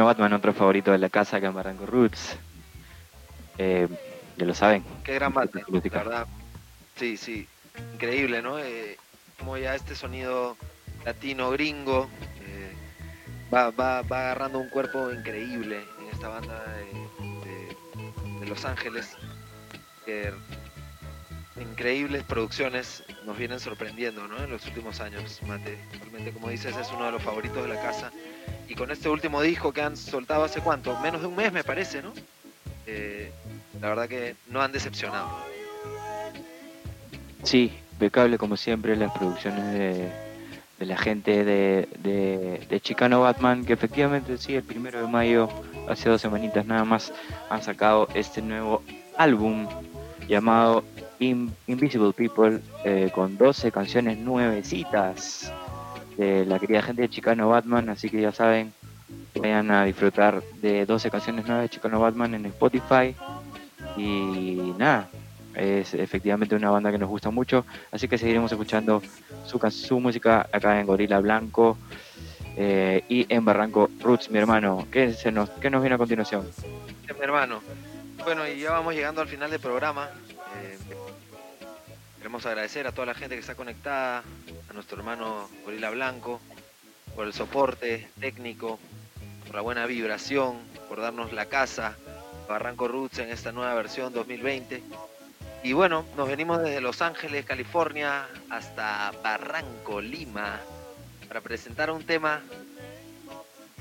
Chicano 0.03 0.05
Batman, 0.05 0.33
otro 0.33 0.53
favorito 0.53 0.91
de 0.91 0.97
la 0.97 1.09
casa 1.09 1.37
acá 1.37 1.47
en 1.47 1.53
Barranco 1.55 1.85
Roots. 1.85 2.35
Eh, 3.57 3.87
ya 4.37 4.45
lo 4.45 4.53
saben. 4.53 4.83
Qué 5.05 5.13
gran 5.13 5.33
banda, 5.33 5.61
la 5.71 5.79
verdad. 5.89 6.27
Sí, 6.97 7.15
sí, 7.15 7.47
increíble, 7.93 8.41
¿no? 8.41 8.59
Eh, 8.59 8.97
como 9.39 9.57
ya 9.57 9.75
este 9.75 9.95
sonido 9.95 10.57
latino 11.05 11.51
gringo 11.51 12.09
eh, 12.41 12.73
va, 13.53 13.71
va, 13.71 14.01
va 14.01 14.19
agarrando 14.19 14.59
un 14.59 14.67
cuerpo 14.69 15.09
increíble 15.11 15.81
en 16.01 16.07
esta 16.11 16.27
banda 16.27 16.61
de, 16.73 16.85
de- 17.45 18.39
de 18.41 18.45
Los 18.45 18.65
Ángeles. 18.65 19.15
Que 20.05 20.33
increíbles 21.61 22.23
producciones 22.23 23.03
nos 23.25 23.37
vienen 23.37 23.59
sorprendiendo, 23.61 24.27
¿no? 24.27 24.37
En 24.43 24.49
los 24.49 24.65
últimos 24.65 24.99
años, 24.99 25.39
Mate. 25.47 25.77
Realmente, 26.01 26.31
como 26.33 26.49
dices, 26.49 26.75
es 26.75 26.91
uno 26.91 27.05
de 27.05 27.11
los 27.13 27.23
favoritos 27.23 27.61
de 27.65 27.73
la 27.73 27.81
casa. 27.81 28.11
Y 28.67 28.75
con 28.75 28.91
este 28.91 29.09
último 29.09 29.41
disco 29.41 29.71
que 29.71 29.81
han 29.81 29.95
soltado 29.97 30.43
hace 30.45 30.61
cuánto, 30.61 30.97
menos 30.97 31.21
de 31.21 31.27
un 31.27 31.35
mes 31.35 31.51
me 31.51 31.63
parece, 31.63 32.01
¿no? 32.01 32.13
Eh, 32.87 33.31
la 33.81 33.89
verdad 33.89 34.07
que 34.07 34.35
no 34.49 34.61
han 34.61 34.71
decepcionado. 34.71 35.27
Sí, 37.43 37.71
impecable 37.91 38.37
como 38.37 38.57
siempre 38.57 38.95
las 38.95 39.11
producciones 39.11 39.65
de, 39.73 40.85
la 40.85 40.97
gente 40.97 41.43
de 41.45 42.79
Chicano 42.81 43.21
Batman, 43.21 43.65
que 43.65 43.73
efectivamente 43.73 44.37
sí, 44.37 44.55
el 44.55 44.63
primero 44.63 45.01
de 45.01 45.07
mayo, 45.07 45.49
hace 45.87 46.09
dos 46.09 46.21
semanitas 46.21 46.65
nada 46.65 46.85
más, 46.85 47.13
han 47.49 47.61
sacado 47.61 48.07
este 48.13 48.41
nuevo 48.41 48.81
álbum 49.17 49.67
llamado 50.27 50.83
In- 51.19 51.55
Invisible 51.67 52.13
People, 52.13 52.59
eh, 52.85 53.09
con 53.13 53.37
12 53.37 53.71
canciones 53.71 54.17
nuevecitas 54.17 55.51
de 56.17 56.45
la 56.45 56.59
querida 56.59 56.81
gente 56.81 57.03
de 57.03 57.09
Chicano 57.09 57.49
Batman, 57.49 57.89
así 57.89 58.09
que 58.09 58.21
ya 58.21 58.31
saben, 58.31 58.73
vayan 59.35 59.71
a 59.71 59.85
disfrutar 59.85 60.41
de 60.61 60.85
12 60.85 61.09
canciones 61.09 61.45
nuevas 61.45 61.63
de 61.63 61.69
Chicano 61.69 61.99
Batman 61.99 62.35
en 62.35 62.45
Spotify. 62.47 63.15
Y 63.97 64.73
nada, 64.77 65.09
es 65.55 65.93
efectivamente 65.93 66.55
una 66.55 66.71
banda 66.71 66.91
que 66.91 66.97
nos 66.97 67.09
gusta 67.09 67.29
mucho, 67.29 67.65
así 67.91 68.07
que 68.07 68.17
seguiremos 68.17 68.51
escuchando 68.51 69.01
su, 69.45 69.59
su 69.71 69.99
música 69.99 70.47
acá 70.51 70.79
en 70.79 70.87
Gorila 70.87 71.19
Blanco 71.19 71.77
eh, 72.55 73.03
y 73.09 73.25
en 73.33 73.45
Barranco 73.45 73.89
Roots, 73.99 74.29
mi 74.29 74.39
hermano. 74.39 74.87
¿Qué, 74.91 75.13
se 75.13 75.31
nos, 75.31 75.49
¿Qué 75.49 75.69
nos 75.69 75.81
viene 75.81 75.95
a 75.95 75.97
continuación? 75.97 76.47
Eh, 76.63 77.13
Mi 77.13 77.23
hermano. 77.23 77.61
Bueno, 78.23 78.47
y 78.47 78.59
ya 78.59 78.71
vamos 78.71 78.93
llegando 78.93 79.21
al 79.21 79.27
final 79.27 79.49
del 79.49 79.59
programa. 79.59 80.09
Eh, 80.61 80.77
queremos 82.23 82.45
agradecer 82.45 82.87
a 82.87 82.93
toda 82.93 83.07
la 83.07 83.15
gente 83.15 83.35
que 83.35 83.41
está 83.41 83.53
conectada, 83.53 84.23
a 84.69 84.73
nuestro 84.73 84.97
hermano 84.97 85.49
Gorila 85.65 85.89
Blanco, 85.89 86.39
por 87.17 87.27
el 87.27 87.33
soporte 87.33 88.07
técnico, 88.17 88.79
por 89.45 89.55
la 89.55 89.61
buena 89.61 89.85
vibración, 89.87 90.57
por 90.87 91.01
darnos 91.01 91.33
la 91.33 91.47
casa, 91.47 91.97
Barranco 92.47 92.87
Roots 92.87 93.19
en 93.19 93.29
esta 93.29 93.51
nueva 93.51 93.73
versión 93.73 94.13
2020. 94.13 94.81
Y 95.63 95.73
bueno, 95.73 96.05
nos 96.15 96.29
venimos 96.29 96.61
desde 96.61 96.79
Los 96.79 97.01
Ángeles, 97.01 97.43
California, 97.43 98.25
hasta 98.49 99.11
Barranco, 99.21 99.99
Lima, 99.99 100.61
para 101.27 101.41
presentar 101.41 101.91
un 101.91 102.05
tema 102.05 102.41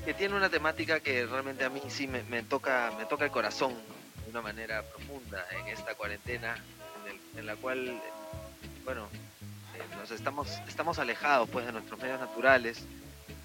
que 0.03 0.13
tiene 0.13 0.35
una 0.35 0.49
temática 0.49 0.99
que 0.99 1.25
realmente 1.25 1.63
a 1.63 1.69
mí 1.69 1.81
sí 1.87 2.07
me, 2.07 2.43
toca 2.43 2.91
me 2.97 3.05
toca 3.05 3.23
el 3.23 3.31
corazón 3.31 3.73
de 4.25 4.31
una 4.31 4.41
manera 4.41 4.83
profunda 4.83 5.45
en 5.61 5.69
esta 5.69 5.95
cuarentena 5.95 6.57
en, 7.37 7.45
la 7.45 7.55
cual 7.55 8.01
bueno 8.83 9.07
eh, 9.75 9.95
nos 9.97 10.11
estamos 10.11 10.47
estamos 10.67 10.99
alejados 10.99 11.49
pues 11.49 11.65
de 11.65 11.71
nuestros 11.71 11.99
medios 11.99 12.19
naturales. 12.19 12.83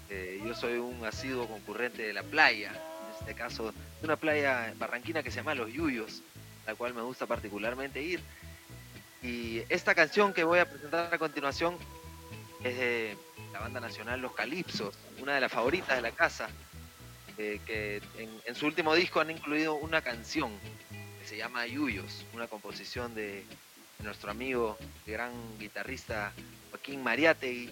Eh, 0.09 0.41
yo 0.43 0.55
soy 0.55 0.77
un 0.77 1.05
asiduo 1.05 1.47
concurrente 1.47 2.01
de 2.01 2.13
la 2.13 2.23
playa 2.23 2.71
en 2.71 3.19
este 3.19 3.35
caso 3.35 3.71
de 3.71 4.05
una 4.05 4.15
playa 4.15 4.73
barranquina 4.77 5.23
que 5.23 5.31
se 5.31 5.37
llama 5.37 5.55
Los 5.55 5.71
Yuyos 5.71 6.23
la 6.65 6.75
cual 6.75 6.93
me 6.93 7.01
gusta 7.01 7.25
particularmente 7.25 8.01
ir. 8.01 8.21
Y 9.23 9.63
esta 9.69 9.95
canción 9.95 10.33
que 10.33 10.43
voy 10.43 10.59
a 10.59 10.69
presentar 10.69 11.11
a 11.11 11.17
continuación 11.17 11.75
es 12.63 12.77
de 12.77 13.17
la 13.51 13.59
banda 13.59 13.79
nacional 13.79 14.21
Los 14.21 14.33
Calipsos, 14.33 14.95
una 15.19 15.33
de 15.33 15.41
las 15.41 15.51
favoritas 15.51 15.95
de 15.95 16.01
la 16.03 16.11
casa, 16.11 16.47
eh, 17.39 17.59
que 17.65 18.01
en, 18.17 18.29
en 18.45 18.55
su 18.55 18.67
último 18.67 18.93
disco 18.93 19.19
han 19.19 19.31
incluido 19.31 19.73
una 19.75 20.01
canción 20.01 20.51
que 20.91 21.27
se 21.27 21.37
llama 21.37 21.65
Yuyos, 21.65 22.23
una 22.33 22.47
composición 22.47 23.15
de, 23.15 23.43
nuestro 24.03 24.31
amigo, 24.31 24.77
gran 25.05 25.31
guitarrista 25.59 26.31
Joaquín 26.71 27.03
Mariategui. 27.03 27.71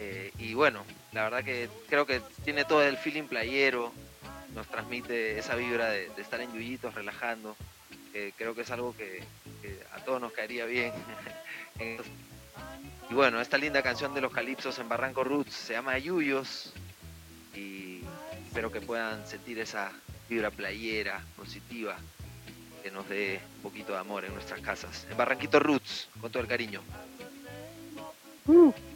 Eh, 0.00 0.32
y 0.38 0.54
bueno, 0.54 0.84
la 1.12 1.24
verdad 1.24 1.44
que 1.44 1.68
creo 1.88 2.06
que 2.06 2.20
tiene 2.44 2.64
todo 2.64 2.82
el 2.82 2.96
feeling 2.96 3.24
playero, 3.24 3.92
nos 4.54 4.66
transmite 4.68 5.38
esa 5.38 5.54
vibra 5.54 5.90
de, 5.90 6.10
estar 6.18 6.40
en 6.40 6.52
Yuyitos 6.52 6.94
relajando, 6.94 7.56
creo 8.36 8.54
que 8.54 8.62
es 8.62 8.70
algo 8.70 8.96
que, 8.96 9.24
que 9.60 9.80
a 9.92 10.04
todos 10.04 10.20
nos 10.20 10.32
caería 10.32 10.66
bien. 10.66 10.92
y 13.10 13.14
bueno, 13.14 13.40
esta 13.40 13.58
linda 13.58 13.82
canción 13.82 14.14
de 14.14 14.20
los 14.20 14.32
Calipsos 14.32 14.78
en 14.78 14.88
Barranco 14.88 15.24
Roots 15.24 15.52
se 15.52 15.72
llama 15.72 15.98
Yuyos 15.98 16.72
y 17.54 18.00
espero 18.46 18.70
que 18.70 18.80
puedan 18.80 19.26
sentir 19.26 19.58
esa 19.58 19.92
vibra 20.28 20.50
playera, 20.50 21.24
positiva, 21.36 21.96
que 22.84 22.90
nos 22.90 23.08
dé 23.08 23.40
un 23.56 23.62
poquito 23.62 23.92
de 23.94 23.98
amor 23.98 24.26
en 24.26 24.34
nuestras 24.34 24.60
casas. 24.60 25.06
En 25.10 25.16
Barranquito 25.16 25.58
Roots, 25.58 26.10
con 26.20 26.30
todo 26.30 26.42
el 26.42 26.48
cariño. 26.48 26.82
Thank 28.46 28.93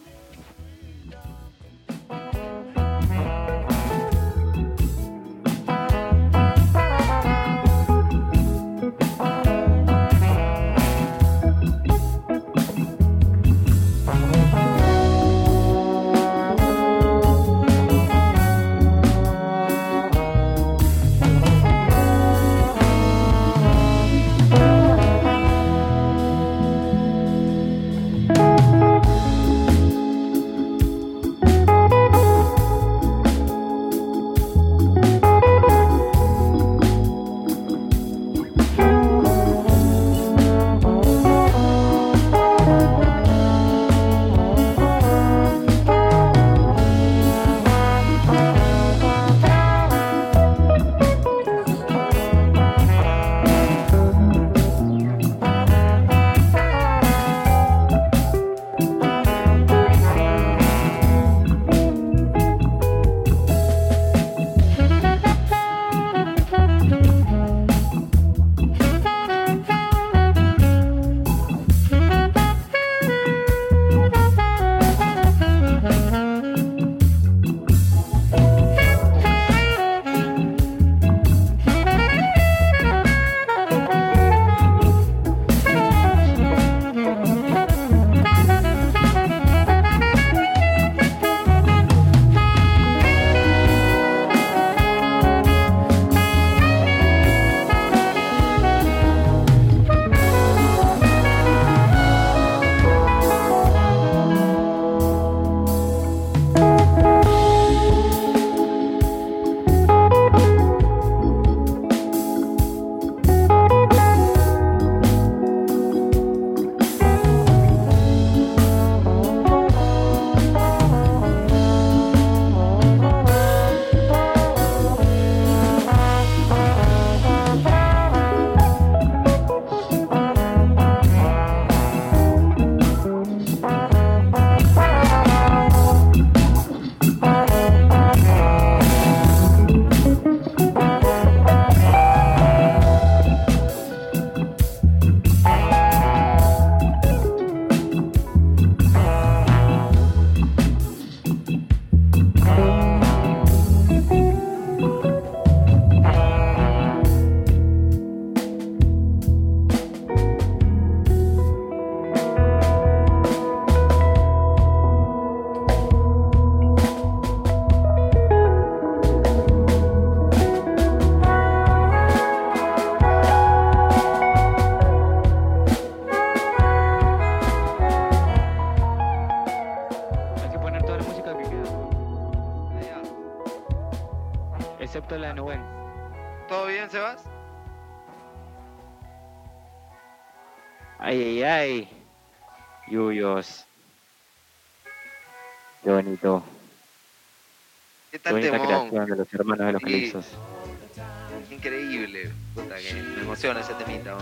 Increíble. 201.50 202.30
Puta, 202.54 202.76
que 202.76 202.94
me 202.94 203.22
emociona 203.22 203.60
ese 203.60 203.74
temita, 203.74 204.16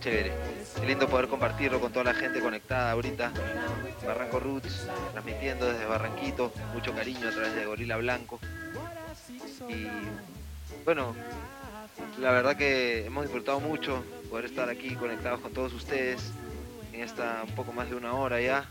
chévere. 0.00 0.32
Lindo 0.86 1.08
poder 1.08 1.28
compartirlo 1.28 1.80
con 1.80 1.92
toda 1.92 2.04
la 2.04 2.14
gente 2.14 2.40
conectada 2.40 2.92
ahorita. 2.92 3.32
Barranco 4.06 4.40
Roots, 4.40 4.86
transmitiendo 5.12 5.66
desde 5.66 5.86
Barranquito. 5.86 6.52
Mucho 6.74 6.94
cariño 6.94 7.28
a 7.28 7.32
través 7.32 7.54
de 7.54 7.64
Gorila 7.64 7.96
Blanco. 7.96 8.38
Y 9.68 9.86
bueno, 10.84 11.14
la 12.20 12.30
verdad 12.30 12.56
que 12.56 13.06
hemos 13.06 13.24
disfrutado 13.24 13.60
mucho 13.60 14.04
poder 14.30 14.44
estar 14.44 14.68
aquí 14.68 14.94
conectados 14.94 15.40
con 15.40 15.52
todos 15.52 15.72
ustedes 15.72 16.32
en 16.92 17.00
esta 17.00 17.42
un 17.46 17.54
poco 17.54 17.72
más 17.72 17.88
de 17.88 17.96
una 17.96 18.12
hora 18.14 18.40
ya. 18.40 18.66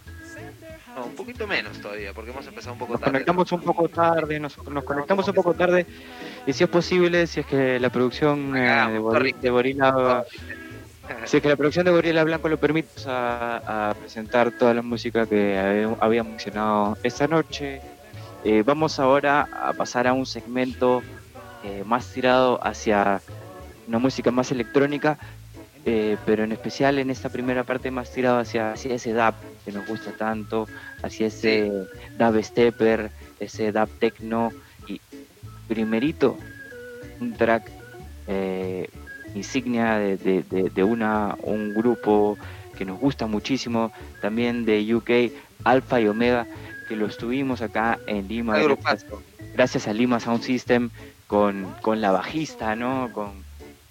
No, 0.95 1.05
un 1.05 1.15
poquito 1.15 1.45
menos 1.45 1.79
todavía, 1.81 2.13
porque 2.13 2.31
hemos 2.31 2.47
empezado 2.47 2.73
un 2.73 2.79
poco 2.79 2.93
Nos 2.93 3.01
tarde. 3.01 3.11
conectamos 3.11 3.51
un 3.51 3.61
poco 3.61 3.89
tarde, 3.89 4.39
nos, 4.39 4.57
nos 4.69 4.83
conectamos 4.83 5.27
un 5.27 5.33
poco 5.33 5.53
tarde. 5.53 5.85
Y 6.47 6.53
si 6.53 6.63
es 6.63 6.69
posible, 6.69 7.27
si 7.27 7.41
es 7.41 7.45
que 7.45 7.79
la 7.79 7.89
producción 7.89 8.55
eh, 8.55 8.61
de, 8.93 8.99
Si 11.25 11.37
es 11.37 11.43
que 11.43 11.49
la 11.49 11.55
producción 11.55 11.85
de 11.85 11.91
Gorila 11.91 12.23
Blanco 12.23 12.47
lo 12.47 12.57
permite, 12.57 12.87
vamos 12.95 13.07
a, 13.07 13.89
a 13.89 13.93
presentar 13.95 14.51
toda 14.51 14.73
la 14.73 14.81
música 14.81 15.25
que 15.25 15.57
habíamos 15.99 16.31
mencionado 16.31 16.97
esta 17.03 17.27
noche. 17.27 17.81
Eh, 18.43 18.63
vamos 18.65 18.99
ahora 18.99 19.47
a 19.59 19.73
pasar 19.73 20.07
a 20.07 20.13
un 20.13 20.25
segmento 20.25 21.01
eh, 21.63 21.83
más 21.85 22.07
tirado 22.13 22.59
hacia 22.63 23.21
una 23.87 23.99
música 23.99 24.31
más 24.31 24.51
electrónica, 24.51 25.17
eh, 25.85 26.17
pero 26.25 26.43
en 26.43 26.51
especial 26.51 26.97
en 26.99 27.09
esta 27.09 27.29
primera 27.29 27.63
parte 27.63 27.91
más 27.91 28.11
tirado 28.11 28.39
hacia, 28.39 28.71
hacia 28.73 28.95
ese 28.95 29.13
dub 29.13 29.35
que 29.63 29.71
nos 29.71 29.85
gusta 29.87 30.11
tanto, 30.11 30.67
hacia 31.03 31.27
ese 31.27 31.71
dub 32.17 32.43
stepper, 32.43 33.11
ese 33.39 33.71
dub 33.71 33.89
techno 33.99 34.51
y 34.87 34.99
primerito 35.67 36.37
un 37.19 37.33
track 37.33 37.69
eh, 38.27 38.89
insignia 39.33 39.97
de, 39.97 40.17
de- 40.17 40.43
de- 40.43 40.69
de 40.69 40.83
una, 40.83 41.35
un 41.43 41.73
grupo 41.73 42.37
que 42.77 42.85
nos 42.85 42.99
gusta 42.99 43.27
muchísimo, 43.27 43.91
también 44.21 44.65
de 44.65 44.93
UK, 44.95 45.31
Alpha 45.63 46.01
y 46.01 46.07
Omega, 46.07 46.45
que 46.89 46.95
lo 46.95 47.05
estuvimos 47.05 47.61
acá 47.61 47.99
en 48.07 48.27
Lima, 48.27 48.57
gracias, 48.75 49.05
gracias 49.53 49.87
a 49.87 49.93
Lima 49.93 50.19
Sound 50.19 50.41
System, 50.43 50.89
con, 51.27 51.65
con 51.81 52.01
la 52.01 52.11
bajista, 52.11 52.75
¿no? 52.75 53.09
Con, 53.13 53.31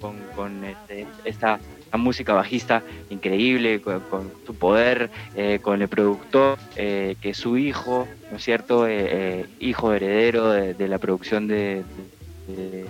con, 0.00 0.18
con, 0.36 0.64
este, 0.64 1.06
esta, 1.24 1.58
música 1.96 2.32
bajista 2.32 2.82
increíble, 3.10 3.80
con, 3.80 4.00
con 4.00 4.32
su 4.46 4.54
poder, 4.54 5.10
eh, 5.36 5.58
con 5.62 5.80
el 5.82 5.88
productor, 5.88 6.58
eh, 6.76 7.16
que 7.20 7.30
es 7.30 7.36
su 7.36 7.56
hijo, 7.56 8.08
¿no 8.30 8.36
es 8.36 8.44
cierto? 8.44 8.86
Eh, 8.86 8.92
eh, 9.10 9.46
hijo 9.60 9.92
heredero 9.92 10.50
de, 10.50 10.74
de 10.74 10.88
la 10.88 10.98
producción 10.98 11.46
de, 11.48 11.84
de- 12.46 12.84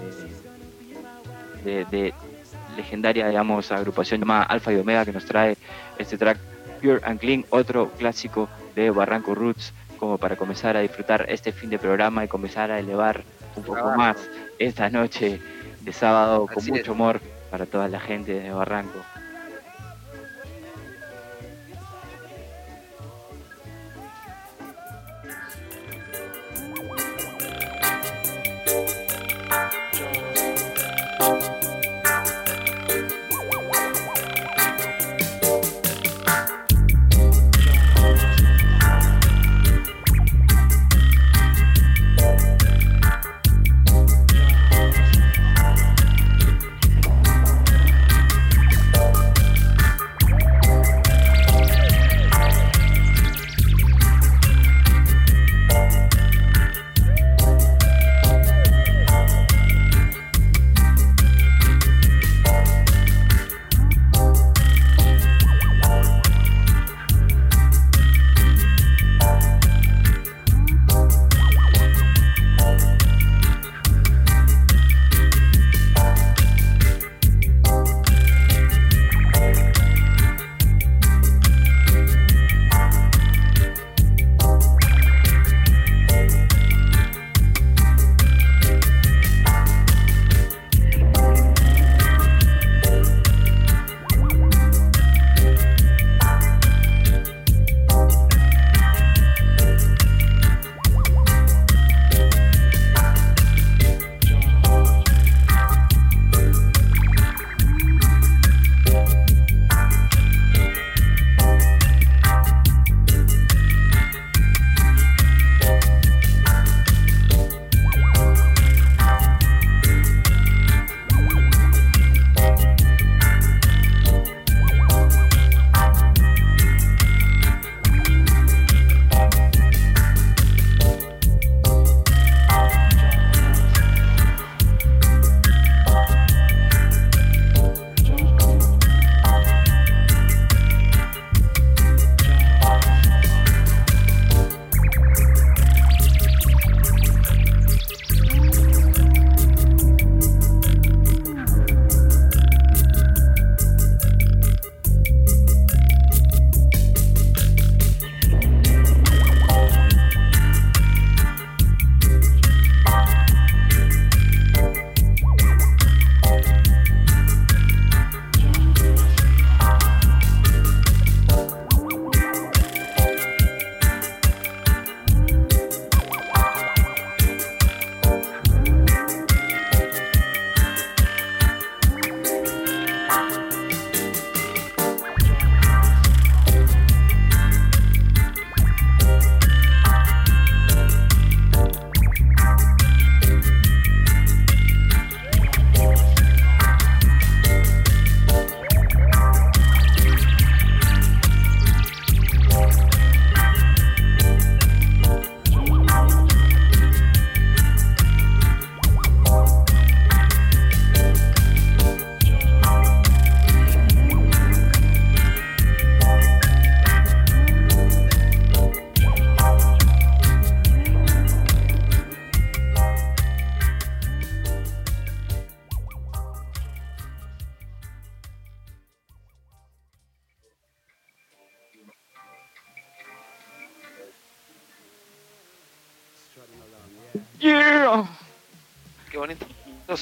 legendaria, 2.76 3.28
digamos, 3.28 3.70
agrupación 3.70 4.20
llamada 4.20 4.42
Alfa 4.42 4.72
y 4.72 4.76
Omega, 4.76 5.04
que 5.04 5.12
nos 5.12 5.24
trae 5.24 5.56
este 5.98 6.18
track 6.18 6.38
Pure 6.82 7.00
and 7.04 7.20
Clean, 7.20 7.44
otro 7.50 7.88
clásico 7.90 8.48
de 8.74 8.90
Barranco 8.90 9.34
Roots, 9.34 9.72
como 9.98 10.18
para 10.18 10.34
comenzar 10.36 10.76
a 10.76 10.80
disfrutar 10.80 11.24
este 11.28 11.52
fin 11.52 11.70
de 11.70 11.78
programa 11.78 12.24
y 12.24 12.28
comenzar 12.28 12.70
a 12.72 12.80
elevar 12.80 13.22
un 13.56 13.62
poco 13.62 13.92
más 13.96 14.16
esta 14.58 14.90
noche 14.90 15.40
de 15.80 15.92
sábado 15.92 16.46
con 16.46 16.58
Así 16.58 16.70
mucho 16.72 16.82
es. 16.82 16.88
amor 16.88 17.20
para 17.54 17.66
toda 17.66 17.86
la 17.86 18.00
gente 18.00 18.32
de 18.32 18.50
Barranco. 18.50 18.98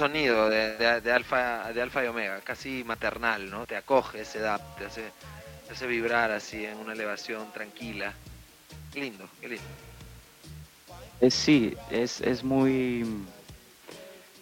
Sonido 0.03 0.49
de, 0.51 0.77
de, 0.77 1.01
de 1.01 1.13
alfa, 1.13 1.73
de 1.73 1.81
alfa 1.81 2.05
y 2.05 2.09
omega, 2.09 2.41
casi 2.41 2.83
maternal, 2.85 3.49
¿no? 3.51 3.67
Te 3.67 3.77
acoge 3.77 4.23
ese 4.23 4.41
dap, 4.41 4.61
te 4.77 4.87
hace, 4.87 5.03
te 5.67 5.73
hace 5.73 5.87
vibrar 5.87 6.31
así 6.33 6.65
en 6.65 6.77
una 6.79 6.93
elevación 6.93 7.53
tranquila. 7.53 8.13
Qué 8.93 9.01
lindo, 9.01 9.29
qué 9.41 9.49
lindo. 9.49 9.65
Es, 11.21 11.35
sí, 11.35 11.73
es, 11.91 12.21
es 12.21 12.43
muy... 12.43 13.05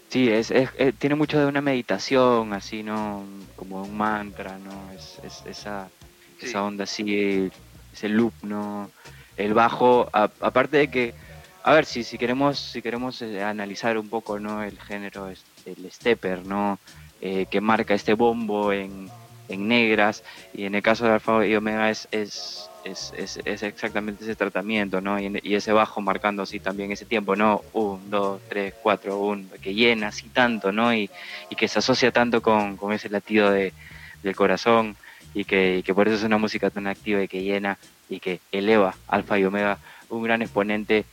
Sí, 0.09 0.29
es, 0.31 0.51
es- 0.51 0.71
eh, 0.79 0.93
tiene 0.99 1.15
mucho 1.15 1.39
de 1.39 1.47
una 1.47 1.61
meditación, 1.61 2.53
así, 2.55 2.83
¿no? 2.83 3.25
Como 3.55 3.85
un 3.85 3.97
mantra, 3.97 4.59
¿no? 4.59 4.91
Es, 4.93 5.21
es- 5.23 5.45
esa, 5.47 5.91
Sí. 6.39 6.47
esa 6.47 6.65
onda 6.65 6.85
así, 6.85 7.51
ese 7.93 8.09
loop, 8.09 8.33
¿no? 8.43 8.91
El 9.37 9.53
bajo, 9.55 10.09
a- 10.13 10.33
aparte 10.41 10.79
de 10.79 10.89
que, 10.89 11.15
a 11.63 11.75
ver, 11.75 11.85
si, 11.85 12.03
si 12.03 12.17
queremos, 12.19 12.59
si 12.59 12.83
queremos 12.83 13.21
eh, 13.23 13.43
analizar 13.43 13.99
un 13.99 14.09
poco, 14.09 14.39
¿no? 14.41 14.63
El 14.65 14.81
género, 14.81 15.29
es- 15.29 15.45
el 15.67 15.91
stepper, 15.91 16.47
¿no? 16.47 16.79
Eh, 17.21 17.47
que 17.51 17.61
marca 17.61 17.95
este 17.95 18.15
bombo 18.15 18.73
en, 18.73 19.09
en 19.49 19.69
negras, 19.69 20.23
y 20.55 20.65
en 20.65 20.75
el 20.75 20.83
caso 20.83 21.05
de 21.05 21.13
Alfa 21.13 21.47
y 21.47 21.55
Omega 21.55 21.91
es, 21.91 22.09
es, 22.13 22.69
es, 22.85 23.13
es- 23.17 23.63
exactamente 23.63 24.25
ese 24.25 24.35
tratamiento, 24.37 25.01
¿no? 25.01 25.21
Y, 25.21 25.39
y 25.43 25.55
ese 25.55 25.73
bajo 25.73 26.01
marcando 26.01 26.43
así 26.45 26.61
también 26.61 26.93
ese 26.93 27.05
tiempo, 27.05 27.37
¿no? 27.37 27.61
Un, 27.75 28.09
dos, 28.11 28.41
tres, 28.49 28.73
cuatro, 28.83 29.19
un, 29.21 29.51
que 29.61 29.75
llena 29.75 30.09
así 30.09 30.29
tanto, 30.31 30.73
¿no? 30.73 30.95
Y, 30.95 31.11
y 31.51 31.57
que 31.57 31.69
se 31.69 31.81
asocia 31.81 32.11
tanto 32.11 32.41
con, 32.41 32.77
con 32.79 32.93
ese 32.93 33.11
latido 33.11 33.51
de, 33.51 33.75
del 34.23 34.35
corazón 34.37 34.97
y 35.35 35.45
que, 35.45 35.79
y 35.79 35.83
que 35.83 35.95
por 35.95 36.09
eso 36.09 36.17
es 36.17 36.23
una 36.25 36.39
música 36.39 36.71
tan 36.71 36.87
activa 36.87 37.23
y 37.23 37.29
que 37.29 37.43
llena 37.43 37.77
y 38.09 38.19
que 38.19 38.41
eleva 38.51 38.95
Alfa 39.09 39.39
y 39.39 39.45
Omega, 39.45 39.79
un 40.09 40.23
gran 40.23 40.41
exponente 40.43 41.05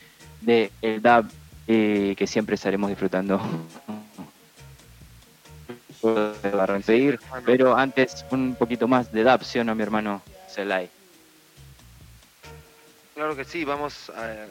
de 0.42 0.72
el 0.82 1.02
dub 1.02 1.30
eh, 1.68 2.16
que 2.18 2.26
siempre 2.28 2.56
estaremos 2.56 2.90
disfrutando. 2.90 3.42
Para 6.02 6.82
seguir, 6.82 7.20
pero 7.46 7.76
antes 7.76 8.26
un 8.32 8.56
poquito 8.56 8.88
más 8.88 9.12
de 9.12 9.24
dub, 9.24 9.44
¿sí 9.44 9.60
o 9.60 9.64
no, 9.64 9.74
mi 9.74 9.84
hermano 9.84 10.22
Celay? 10.50 10.90
Claro 13.16 13.36
que 13.36 13.44
sí, 13.46 13.66
vamos 13.66 14.12
eh, 14.16 14.48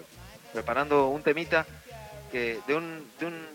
preparando 0.53 1.09
un 1.09 1.23
temita 1.23 1.65
que 2.33 2.59
de 2.67 2.75
un, 2.75 3.07
de 3.21 3.27
un, 3.27 3.47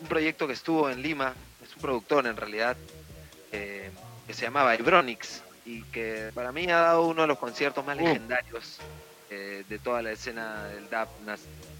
un 0.00 0.08
proyecto 0.08 0.46
que 0.48 0.54
estuvo 0.54 0.90
en 0.90 1.00
Lima, 1.00 1.32
es 1.64 1.76
un 1.76 1.82
productor 1.82 2.26
en 2.26 2.36
realidad, 2.36 2.76
eh, 3.52 3.90
que 4.26 4.34
se 4.34 4.42
llamaba 4.42 4.74
Ibronix 4.74 5.42
y 5.64 5.82
que 5.84 6.30
para 6.34 6.50
mí 6.50 6.64
ha 6.70 6.80
dado 6.80 7.06
uno 7.06 7.22
de 7.22 7.28
los 7.28 7.38
conciertos 7.38 7.86
más 7.86 7.96
Uh. 7.96 8.00
legendarios 8.00 8.78
eh, 9.30 9.62
de 9.68 9.78
toda 9.78 10.02
la 10.02 10.10
escena 10.12 10.64
del 10.68 10.88
DAP 10.90 11.08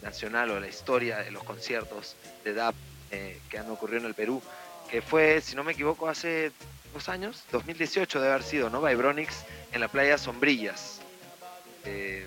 nacional 0.03 0.51
o 0.53 0.61
la 0.61 0.69
historia 0.69 1.19
de 1.19 1.31
los 1.31 1.43
conciertos 1.43 2.15
de 2.45 2.55
DAP 2.55 2.75
eh, 3.11 3.41
que 3.49 3.59
han 3.59 3.71
ocurrido 3.71 4.01
en 4.01 4.07
el 4.07 4.15
Perú, 4.15 4.43
que 4.91 5.03
fue, 5.03 5.41
si 5.41 5.55
no 5.57 5.65
me 5.65 5.73
equivoco, 5.73 6.09
hace 6.09 6.51
dos 6.95 7.09
años, 7.09 7.45
2018 7.53 8.21
debe 8.21 8.33
haber 8.33 8.45
sido, 8.45 8.71
¿no? 8.71 8.81
Vibronix 8.83 9.45
en 9.73 9.81
la 9.81 9.89
playa 9.89 10.17
Sombrillas. 10.19 11.01
eh, 11.85 12.27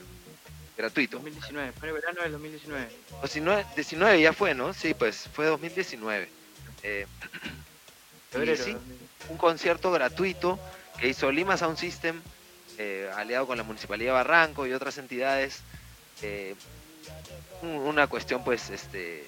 gratuito. 0.77 1.17
2019, 1.17 1.71
fue 1.73 1.89
en 1.89 1.95
el 1.95 2.01
verano 2.01 2.21
del 2.23 2.31
2019. 2.31 2.87
O 3.21 3.27
si 3.27 3.41
no, 3.41 3.55
19 3.75 4.21
ya 4.21 4.33
fue, 4.33 4.55
¿no? 4.55 4.73
Sí, 4.73 4.93
pues 4.93 5.27
fue 5.33 5.45
2019. 5.45 6.27
Eh, 6.83 7.05
sí, 8.57 8.71
un 9.29 9.37
concierto 9.37 9.91
gratuito 9.91 10.57
que 10.99 11.09
hizo 11.09 11.31
Lima 11.31 11.57
Sound 11.57 11.77
System, 11.77 12.21
eh, 12.77 13.11
aliado 13.15 13.45
con 13.45 13.57
la 13.57 13.63
Municipalidad 13.63 14.11
de 14.11 14.15
Barranco 14.15 14.65
y 14.65 14.73
otras 14.73 14.97
entidades. 14.97 15.61
eh, 16.23 16.53
un- 17.63 17.69
una 17.69 18.05
cuestión, 18.07 18.43
pues, 18.43 18.69
este 18.69 19.23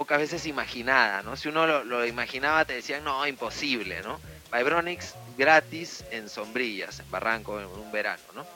pocas 0.00 0.18
veces 0.18 0.46
imaginada, 0.46 1.22
¿no? 1.22 1.36
Si 1.36 1.50
uno 1.50 1.66
lo, 1.66 2.06
imaginaba, 2.06 2.64
te 2.64 2.72
decían, 2.72 3.04
no, 3.04 3.26
imposible, 3.26 4.00
¿no? 4.00 4.18
Vibronix 4.50 5.14
gratis 5.36 6.02
en 6.10 6.30
sombrillas, 6.30 7.00
en 7.00 7.10
Barranco, 7.10 7.60
en 7.60 7.66
un 7.66 7.92
verano, 7.92 8.22
¿no? 8.34 8.46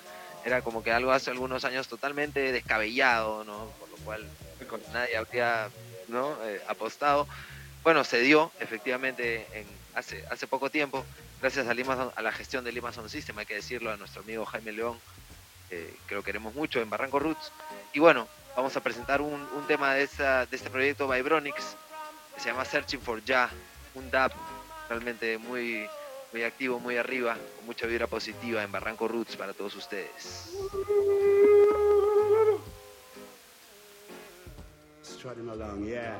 Era 0.46 0.62
como 0.62 0.82
que 0.82 0.90
algo 0.90 1.12
hace 1.12 1.30
algunos 1.30 1.66
años 1.66 1.86
totalmente 1.86 2.50
descabellado, 2.50 3.44
¿no? 3.44 3.66
Por 3.78 3.90
lo 3.90 3.96
cual 4.06 4.26
nadie 4.94 5.18
habría 5.18 5.68
¿no? 6.08 6.34
Eh, 6.44 6.62
apostado. 6.66 7.28
Bueno, 7.82 8.04
se 8.04 8.20
dio 8.20 8.50
efectivamente 8.58 9.46
en, 9.52 9.66
hace, 9.94 10.46
poco 10.46 10.70
tiempo, 10.70 11.04
gracias 11.42 11.68
a, 11.68 11.74
Lima, 11.74 12.10
a 12.16 12.22
la 12.22 12.32
gestión 12.32 12.64
de 12.64 12.72
Lima 12.72 12.90
System, 12.90 13.38
hay 13.38 13.44
que 13.44 13.56
decirlo, 13.56 13.92
a 13.92 13.98
nuestro 13.98 14.22
amigo 14.22 14.46
Jaime 14.46 14.72
León, 14.72 14.98
eh, 15.70 15.94
que 16.08 16.14
lo 16.14 16.22
queremos 16.22 16.54
mucho 16.54 16.80
en 16.80 16.88
Barranco 16.88 17.18
Roots. 17.18 17.52
Y 17.92 17.98
bueno, 17.98 18.28
vamos 18.56 18.76
a 18.76 18.80
presentar 18.80 19.20
un, 19.20 19.34
un 19.34 19.66
tema 19.66 19.94
de, 19.94 20.02
esta, 20.02 20.46
de 20.46 20.56
este 20.56 20.70
proyecto 20.70 21.08
Vibronix, 21.08 21.76
que 22.34 22.40
se 22.40 22.48
llama 22.48 22.64
Searching 22.64 23.00
for 23.00 23.22
Ya, 23.24 23.50
un 23.94 24.10
dab 24.10 24.32
realmente 24.88 25.38
muy, 25.38 25.86
muy 26.32 26.42
activo, 26.42 26.78
muy 26.78 26.96
arriba, 26.96 27.36
con 27.56 27.66
mucha 27.66 27.86
vibra 27.86 28.06
positiva 28.06 28.62
en 28.62 28.72
Barranco 28.72 29.08
Roots 29.08 29.36
para 29.36 29.52
todos 29.52 29.74
ustedes. 29.76 30.50
Strutting 35.02 35.48
along, 35.48 35.86
yeah. 35.86 36.18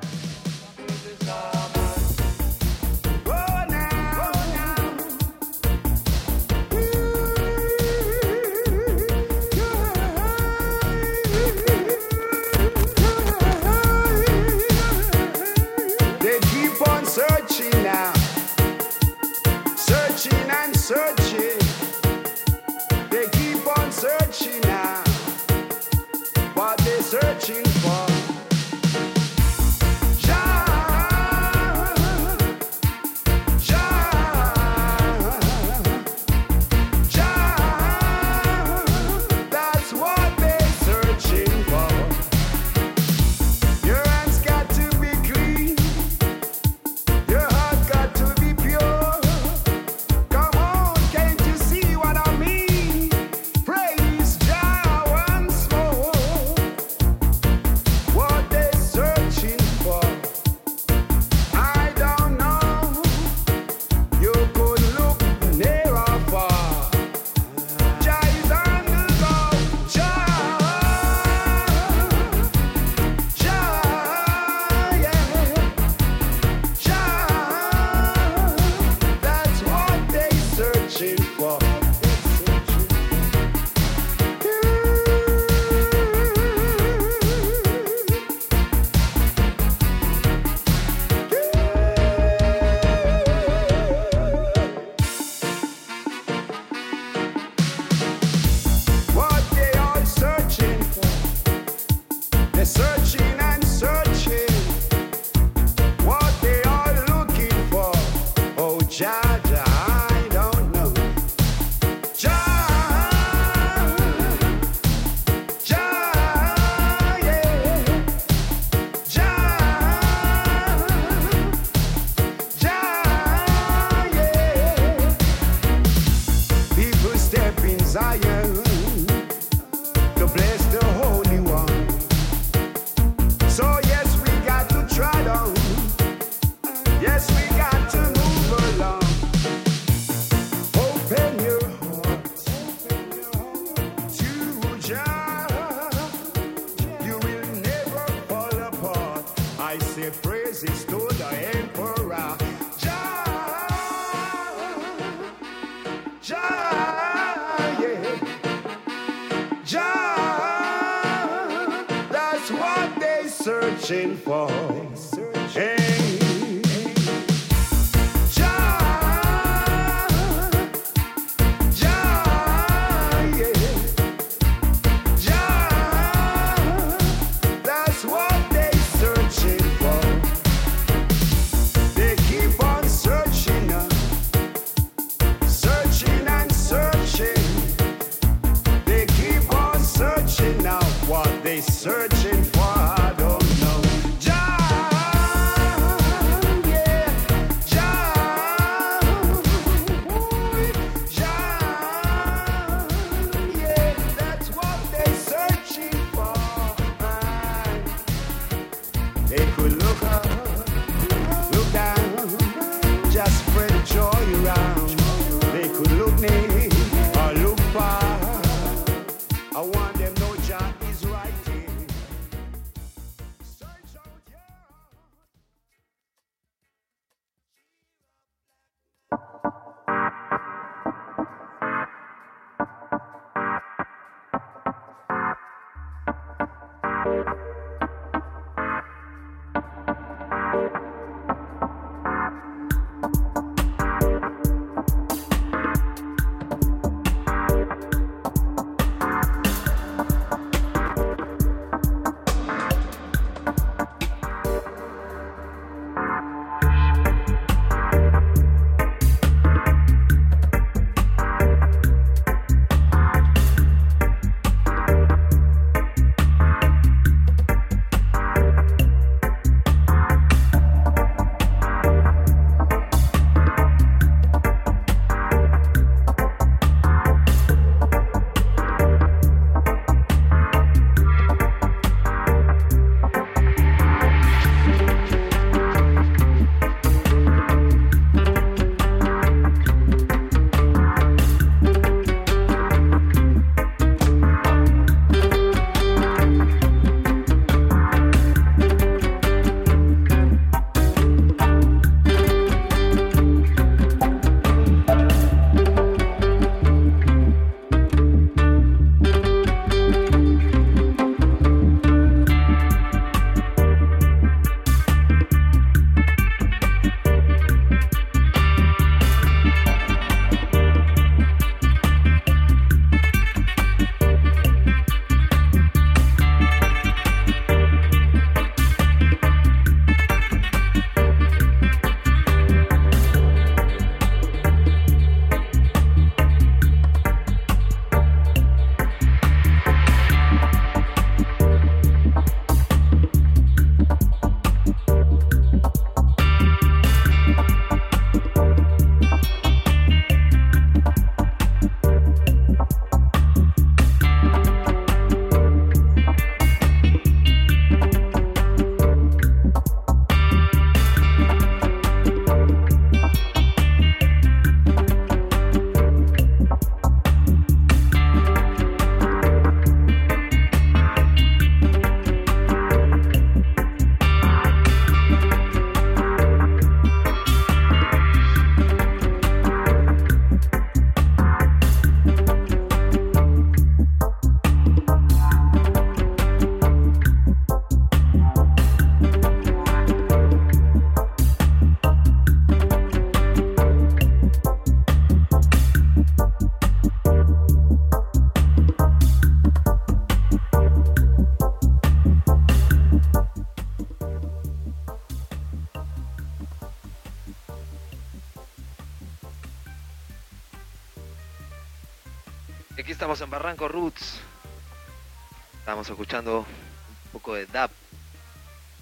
Estamos 415.75 415.91
escuchando 415.91 416.39
un 416.39 417.11
poco 417.11 417.35
de 417.35 417.47
DAP 417.47 417.69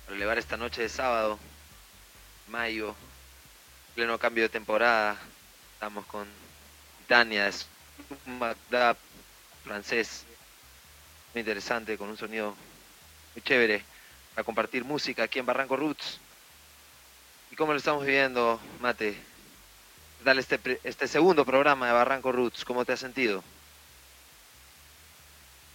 para 0.05 0.15
elevar 0.15 0.37
esta 0.37 0.59
noche 0.59 0.83
de 0.83 0.91
sábado, 0.91 1.39
mayo, 2.49 2.95
pleno 3.95 4.19
cambio 4.19 4.43
de 4.43 4.51
temporada. 4.51 5.17
Estamos 5.73 6.05
con 6.05 6.29
Titania, 6.99 7.49
es 7.49 7.67
un 8.27 8.39
DAP 8.69 8.99
francés, 9.65 10.27
muy 11.33 11.41
interesante, 11.41 11.97
con 11.97 12.11
un 12.11 12.19
sonido 12.19 12.55
muy 13.35 13.43
chévere 13.43 13.83
para 14.35 14.45
compartir 14.45 14.85
música 14.85 15.23
aquí 15.23 15.39
en 15.39 15.47
Barranco 15.47 15.77
Roots. 15.77 16.21
¿Y 17.51 17.57
cómo 17.57 17.73
lo 17.73 17.79
estamos 17.79 18.05
viviendo, 18.05 18.61
Mate? 18.83 19.13
¿Qué 20.19 20.25
tal 20.25 20.39
este, 20.39 20.61
este 20.85 21.09
segundo 21.09 21.47
programa 21.47 21.87
de 21.87 21.95
Barranco 21.95 22.33
Roots? 22.33 22.67
¿Cómo 22.67 22.85
te 22.85 22.93
has 22.93 23.01
sentido? 23.01 23.43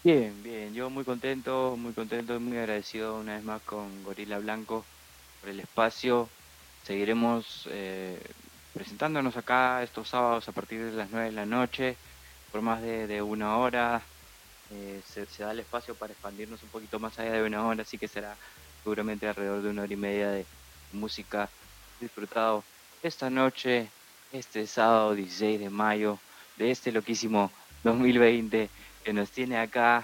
Bien, 0.08 0.42
bien, 0.42 0.74
yo 0.74 0.90
muy 0.90 1.04
contento, 1.04 1.76
muy 1.78 1.92
contento 1.92 2.40
muy 2.40 2.58
agradecido 2.58 3.20
una 3.20 3.36
vez 3.36 3.44
más 3.44 3.62
con 3.64 4.06
Gorila 4.06 4.40
Blanco 4.40 4.86
por 5.42 5.50
el 5.50 5.60
espacio. 5.60 6.30
Seguiremos 6.86 7.68
eh, 7.70 8.18
presentándonos 8.74 9.36
acá 9.36 9.84
estos 9.84 10.08
sábados 10.08 10.48
a 10.48 10.54
partir 10.54 10.82
de 10.82 10.94
las 10.94 11.10
9 11.12 11.26
de 11.26 11.32
la 11.34 11.46
noche, 11.46 11.98
por 12.54 12.62
más 12.62 12.82
de, 12.82 13.06
de 13.06 13.22
una 13.22 13.58
hora. 13.58 14.02
Eh, 14.72 15.02
se, 15.06 15.26
se 15.26 15.44
da 15.44 15.52
el 15.52 15.60
espacio 15.60 15.94
para 15.94 16.14
expandirnos 16.14 16.64
un 16.64 16.70
poquito 16.70 17.00
más 17.00 17.20
allá 17.20 17.34
de 17.34 17.44
una 17.44 17.68
hora, 17.68 17.82
así 17.82 17.98
que 17.98 18.08
será 18.08 18.38
seguramente 18.84 19.28
alrededor 19.28 19.62
de 19.62 19.72
una 19.72 19.82
hora 19.82 19.94
y 19.94 19.98
media 19.98 20.30
de 20.32 20.46
música 20.94 21.50
disfrutado 22.00 22.64
esta 23.04 23.30
noche, 23.30 23.90
este 24.32 24.68
sábado 24.68 25.16
16 25.16 25.60
de 25.60 25.70
mayo, 25.70 26.18
de 26.56 26.72
este 26.72 26.94
loquísimo 26.94 27.52
2020 27.84 28.70
que 29.08 29.14
nos 29.14 29.32
tiene 29.32 29.58
acá 29.58 30.04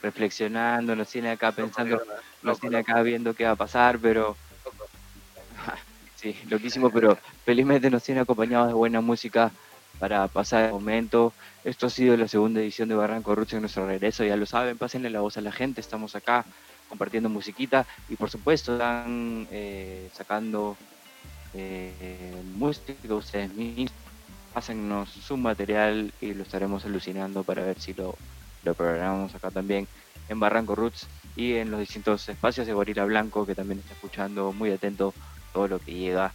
reflexionando, 0.00 0.96
nos 0.96 1.10
tiene 1.10 1.28
acá 1.28 1.52
pensando, 1.52 2.00
nos 2.42 2.58
tiene 2.58 2.78
acá 2.78 3.02
viendo 3.02 3.34
qué 3.34 3.44
va 3.44 3.50
a 3.50 3.56
pasar, 3.56 3.98
pero 3.98 4.38
sí, 6.16 6.34
loquísimo, 6.48 6.88
pero 6.88 7.18
felizmente 7.44 7.90
nos 7.90 8.02
tiene 8.02 8.22
acompañados 8.22 8.68
de 8.68 8.72
buena 8.72 9.02
música 9.02 9.50
para 9.98 10.26
pasar 10.28 10.64
el 10.64 10.70
momento. 10.70 11.34
Esto 11.62 11.88
ha 11.88 11.90
sido 11.90 12.16
la 12.16 12.26
segunda 12.26 12.62
edición 12.62 12.88
de 12.88 12.94
Barranco 12.94 13.34
Roots 13.34 13.52
en 13.52 13.60
nuestro 13.60 13.86
regreso, 13.86 14.24
ya 14.24 14.34
lo 14.34 14.46
saben, 14.46 14.78
pásenle 14.78 15.10
la 15.10 15.20
voz 15.20 15.36
a 15.36 15.42
la 15.42 15.52
gente, 15.52 15.82
estamos 15.82 16.16
acá 16.16 16.46
compartiendo 16.88 17.28
musiquita 17.28 17.84
y 18.08 18.16
por 18.16 18.30
supuesto 18.30 18.72
están 18.72 19.46
eh, 19.50 20.08
sacando 20.14 20.74
eh, 21.52 22.32
música 22.54 23.14
ustedes 23.14 23.52
mismos, 23.52 23.92
pásennos 24.54 25.10
su 25.10 25.36
material 25.36 26.14
y 26.22 26.32
lo 26.32 26.44
estaremos 26.44 26.86
alucinando 26.86 27.42
para 27.42 27.62
ver 27.62 27.78
si 27.78 27.92
lo, 27.92 28.16
lo 28.64 28.74
programamos 28.74 29.34
acá 29.34 29.50
también 29.50 29.86
en 30.28 30.40
Barranco 30.40 30.74
Roots 30.74 31.06
y 31.36 31.54
en 31.54 31.70
los 31.70 31.80
distintos 31.80 32.28
espacios 32.28 32.66
de 32.66 32.72
Gorila 32.72 33.04
Blanco 33.04 33.46
que 33.46 33.54
también 33.54 33.80
está 33.80 33.94
escuchando 33.94 34.52
muy 34.52 34.70
atento 34.70 35.14
todo 35.52 35.68
lo 35.68 35.78
que 35.78 35.94
llega 35.94 36.32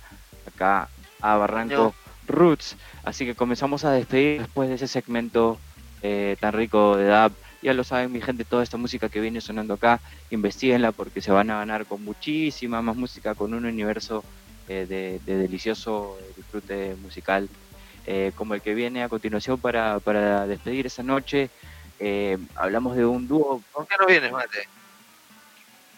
acá 0.48 0.90
a 1.22 1.38
Barranco 1.38 1.94
Roots. 2.28 2.76
Así 3.04 3.26
que 3.26 3.36
comenzamos 3.36 3.86
a 3.86 3.92
despedir 3.92 4.42
después 4.42 4.70
de 4.70 4.76
ese 4.76 4.88
segmento 4.88 5.60
eh, 6.02 6.36
tan 6.40 6.54
rico 6.54 6.98
de 6.98 7.06
DAB. 7.06 7.32
Ya 7.62 7.74
lo 7.74 7.86
saben 7.86 8.12
mi 8.12 8.20
gente, 8.20 8.44
toda 8.44 8.64
esta 8.64 8.78
música 8.78 9.08
que 9.08 9.22
viene 9.22 9.40
sonando 9.40 9.76
acá, 9.76 10.02
investiguenla 10.32 10.92
porque 10.92 11.22
se 11.22 11.32
van 11.32 11.50
a 11.50 11.60
ganar 11.60 11.86
con 11.86 12.04
muchísima 12.04 12.82
más 12.82 12.98
música, 12.98 13.36
con 13.36 13.54
un 13.54 13.66
universo 13.66 14.24
eh, 14.68 14.86
de, 14.88 15.20
de 15.26 15.38
delicioso 15.38 16.18
disfrute 16.36 16.96
musical 17.02 17.50
eh, 18.06 18.34
como 18.36 18.54
el 18.54 18.62
que 18.62 18.74
viene 18.74 19.02
a 19.02 19.10
continuación 19.10 19.60
para, 19.60 20.00
para 20.00 20.46
despedir 20.46 20.86
esa 20.86 21.04
noche. 21.04 21.50
Eh, 22.06 22.38
hablamos 22.56 22.98
de 22.98 23.06
un 23.06 23.26
dúo 23.30 23.62
¿Con 23.72 23.86
qué 23.86 23.96
nos 23.98 24.08
vienes, 24.08 24.32
mate? 24.32 24.68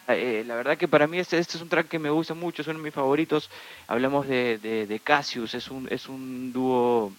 eh, 0.10 0.43
la 0.45 0.56
verdad 0.56 0.78
que 0.78 0.88
para 0.88 1.08
mí 1.08 1.18
este, 1.18 1.39
este 1.39 1.58
es 1.58 1.64
un 1.64 1.70
track 1.70 1.88
que 1.88 1.97
me 1.97 2.12
gusta 2.12 2.36
mucho, 2.36 2.62
es 2.62 2.68
uno 2.68 2.78
de 2.78 2.84
mis 2.84 2.93
favoritos. 2.93 3.49
Hablamos 3.88 4.28
de, 4.28 4.60
de, 4.60 4.86
de 4.86 4.99
Cassius, 4.99 5.56
es 5.56 5.72
un, 5.72 5.88
es 5.89 6.08
un 6.08 6.53
dúo 6.53 7.12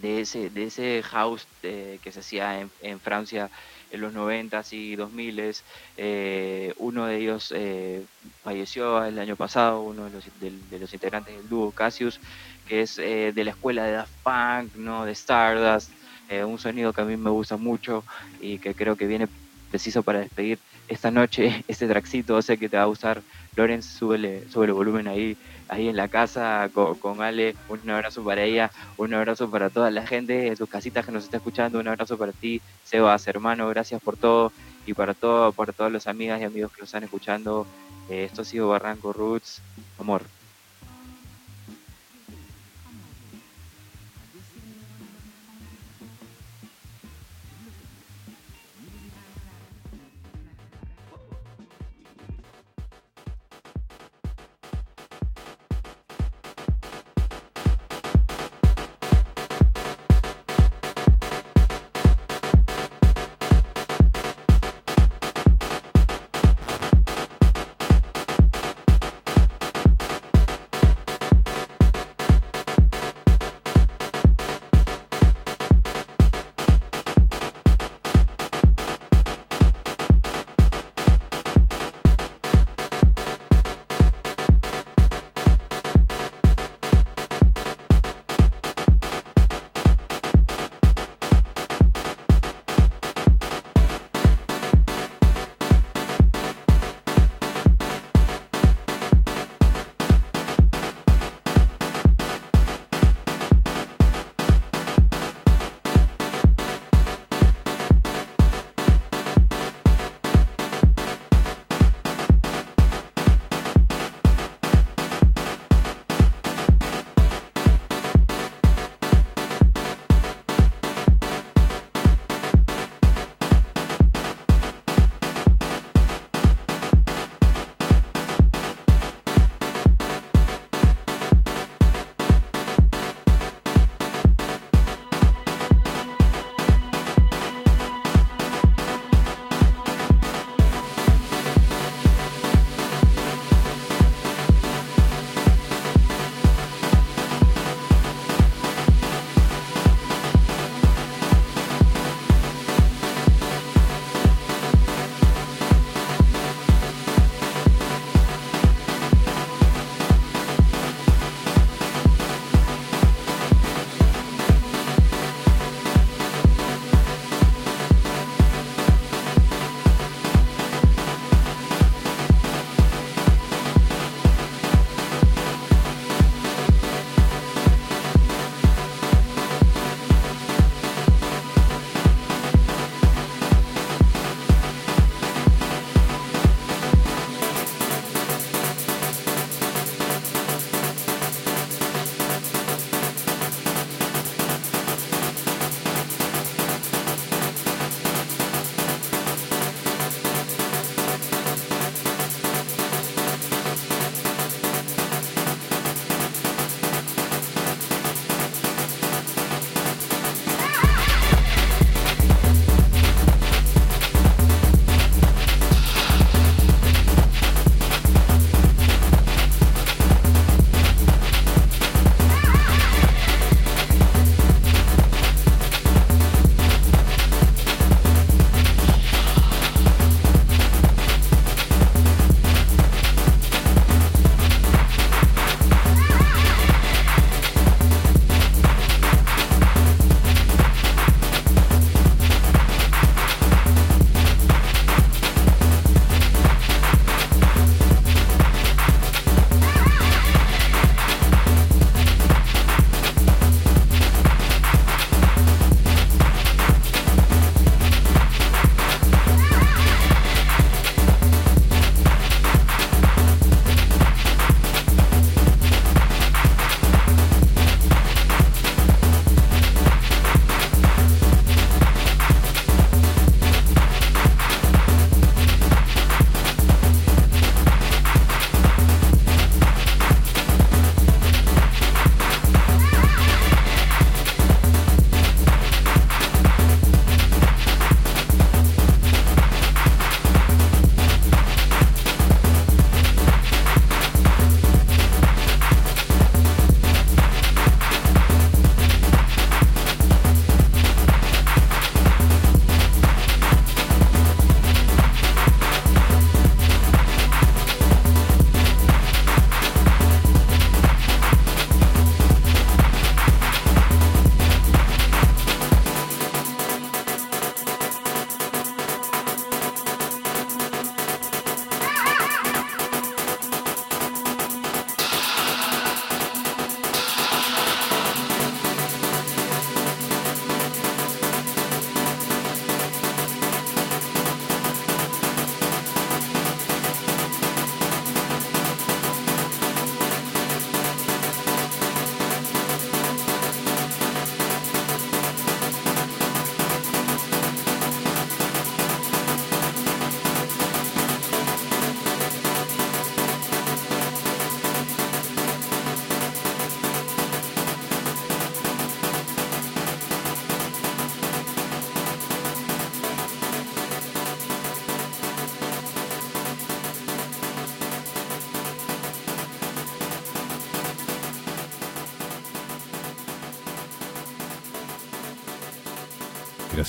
de 0.00 0.22
ese, 0.22 0.48
de 0.48 0.64
ese 0.64 1.02
house 1.02 1.46
eh, 1.62 1.98
que 2.02 2.10
se 2.10 2.20
hacía 2.20 2.58
en, 2.60 2.70
en 2.80 3.00
Francia 3.00 3.50
en 3.90 4.00
los 4.00 4.14
90s 4.14 4.72
y 4.72 4.96
2000s. 4.96 5.62
Eh, 5.98 6.72
uno 6.78 7.04
de 7.04 7.16
ellos 7.18 7.52
eh, 7.54 8.02
falleció 8.42 9.04
el 9.04 9.18
año 9.18 9.36
pasado, 9.36 9.82
uno 9.82 10.04
de 10.04 10.10
los, 10.10 10.24
de, 10.40 10.52
de 10.70 10.78
los 10.78 10.92
integrantes 10.94 11.36
del 11.36 11.48
dúo 11.50 11.70
Cassius, 11.70 12.18
que 12.66 12.80
es 12.80 12.96
de 12.96 13.42
la 13.44 13.50
escuela 13.50 13.84
de 13.84 13.92
Daft 13.92 14.12
Punk, 14.22 14.74
¿no? 14.76 15.04
de 15.04 15.12
Stardust, 15.12 15.90
eh, 16.28 16.44
un 16.44 16.58
sonido 16.58 16.92
que 16.92 17.00
a 17.00 17.04
mí 17.04 17.16
me 17.16 17.30
gusta 17.30 17.56
mucho 17.56 18.04
y 18.40 18.58
que 18.58 18.74
creo 18.74 18.96
que 18.96 19.06
viene 19.06 19.28
preciso 19.70 20.02
para 20.02 20.20
despedir 20.20 20.58
esta 20.88 21.10
noche 21.10 21.64
este 21.68 21.86
traxito, 21.86 22.40
sé 22.42 22.58
que 22.58 22.68
te 22.68 22.76
va 22.76 22.84
a 22.84 22.86
gustar. 22.86 23.22
Lorenz, 23.56 23.86
súbele, 23.86 24.48
súbele 24.50 24.72
volumen 24.72 25.08
ahí, 25.08 25.36
ahí 25.68 25.88
en 25.88 25.96
la 25.96 26.08
casa 26.08 26.68
con, 26.72 26.94
con, 26.96 27.22
Ale. 27.22 27.56
Un 27.68 27.88
abrazo 27.90 28.22
para 28.22 28.42
ella, 28.42 28.70
un 28.96 29.14
abrazo 29.14 29.50
para 29.50 29.70
toda 29.70 29.90
la 29.90 30.06
gente 30.06 30.48
en 30.48 30.56
sus 30.56 30.68
casitas 30.68 31.06
que 31.06 31.12
nos 31.12 31.24
está 31.24 31.38
escuchando. 31.38 31.78
Un 31.78 31.88
abrazo 31.88 32.18
para 32.18 32.32
ti, 32.32 32.60
Sebas, 32.84 33.26
hermano, 33.26 33.68
gracias 33.68 34.02
por 34.02 34.16
todo. 34.16 34.52
Y 34.86 34.94
para 34.94 35.14
todo, 35.14 35.50
para 35.52 35.72
todas 35.72 35.90
las 35.90 36.06
amigas 36.06 36.40
y 36.40 36.44
amigos 36.44 36.72
que 36.72 36.80
nos 36.80 36.88
están 36.88 37.02
escuchando. 37.04 37.66
Eh, 38.08 38.24
esto 38.24 38.42
ha 38.42 38.44
sido 38.44 38.68
Barranco 38.68 39.12
Roots. 39.12 39.60
Amor. 39.98 40.35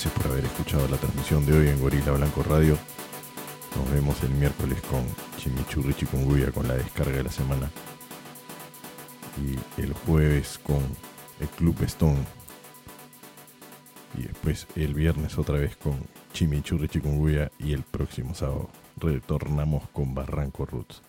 Gracias 0.00 0.14
por 0.14 0.30
haber 0.30 0.44
escuchado 0.44 0.86
la 0.86 0.96
transmisión 0.96 1.44
de 1.44 1.58
hoy 1.58 1.68
en 1.70 1.80
Gorila 1.80 2.12
Blanco 2.12 2.44
Radio. 2.44 2.78
Nos 3.74 3.90
vemos 3.90 4.22
el 4.22 4.30
miércoles 4.30 4.80
con 4.82 5.04
Chimichurri 5.38 5.92
Chikunguya 5.92 6.52
con 6.52 6.68
la 6.68 6.74
descarga 6.74 7.16
de 7.16 7.24
la 7.24 7.32
semana. 7.32 7.68
Y 9.42 9.82
el 9.82 9.92
jueves 9.94 10.60
con 10.62 10.78
el 11.40 11.48
Club 11.48 11.82
Stone. 11.82 12.24
Y 14.16 14.22
después 14.22 14.68
el 14.76 14.94
viernes 14.94 15.36
otra 15.36 15.58
vez 15.58 15.76
con 15.76 15.98
Chimichurri 16.32 16.86
Chikunguya. 16.86 17.50
Y 17.58 17.72
el 17.72 17.82
próximo 17.82 18.36
sábado 18.36 18.70
retornamos 18.98 19.88
con 19.88 20.14
Barranco 20.14 20.64
Roots. 20.64 21.02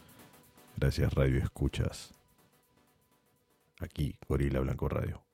Gracias 0.78 1.14
Radio 1.14 1.38
Escuchas. 1.38 2.10
Aquí, 3.82 4.16
Gorila 4.28 4.62
Blanco 4.62 4.90
Radio. 4.90 5.29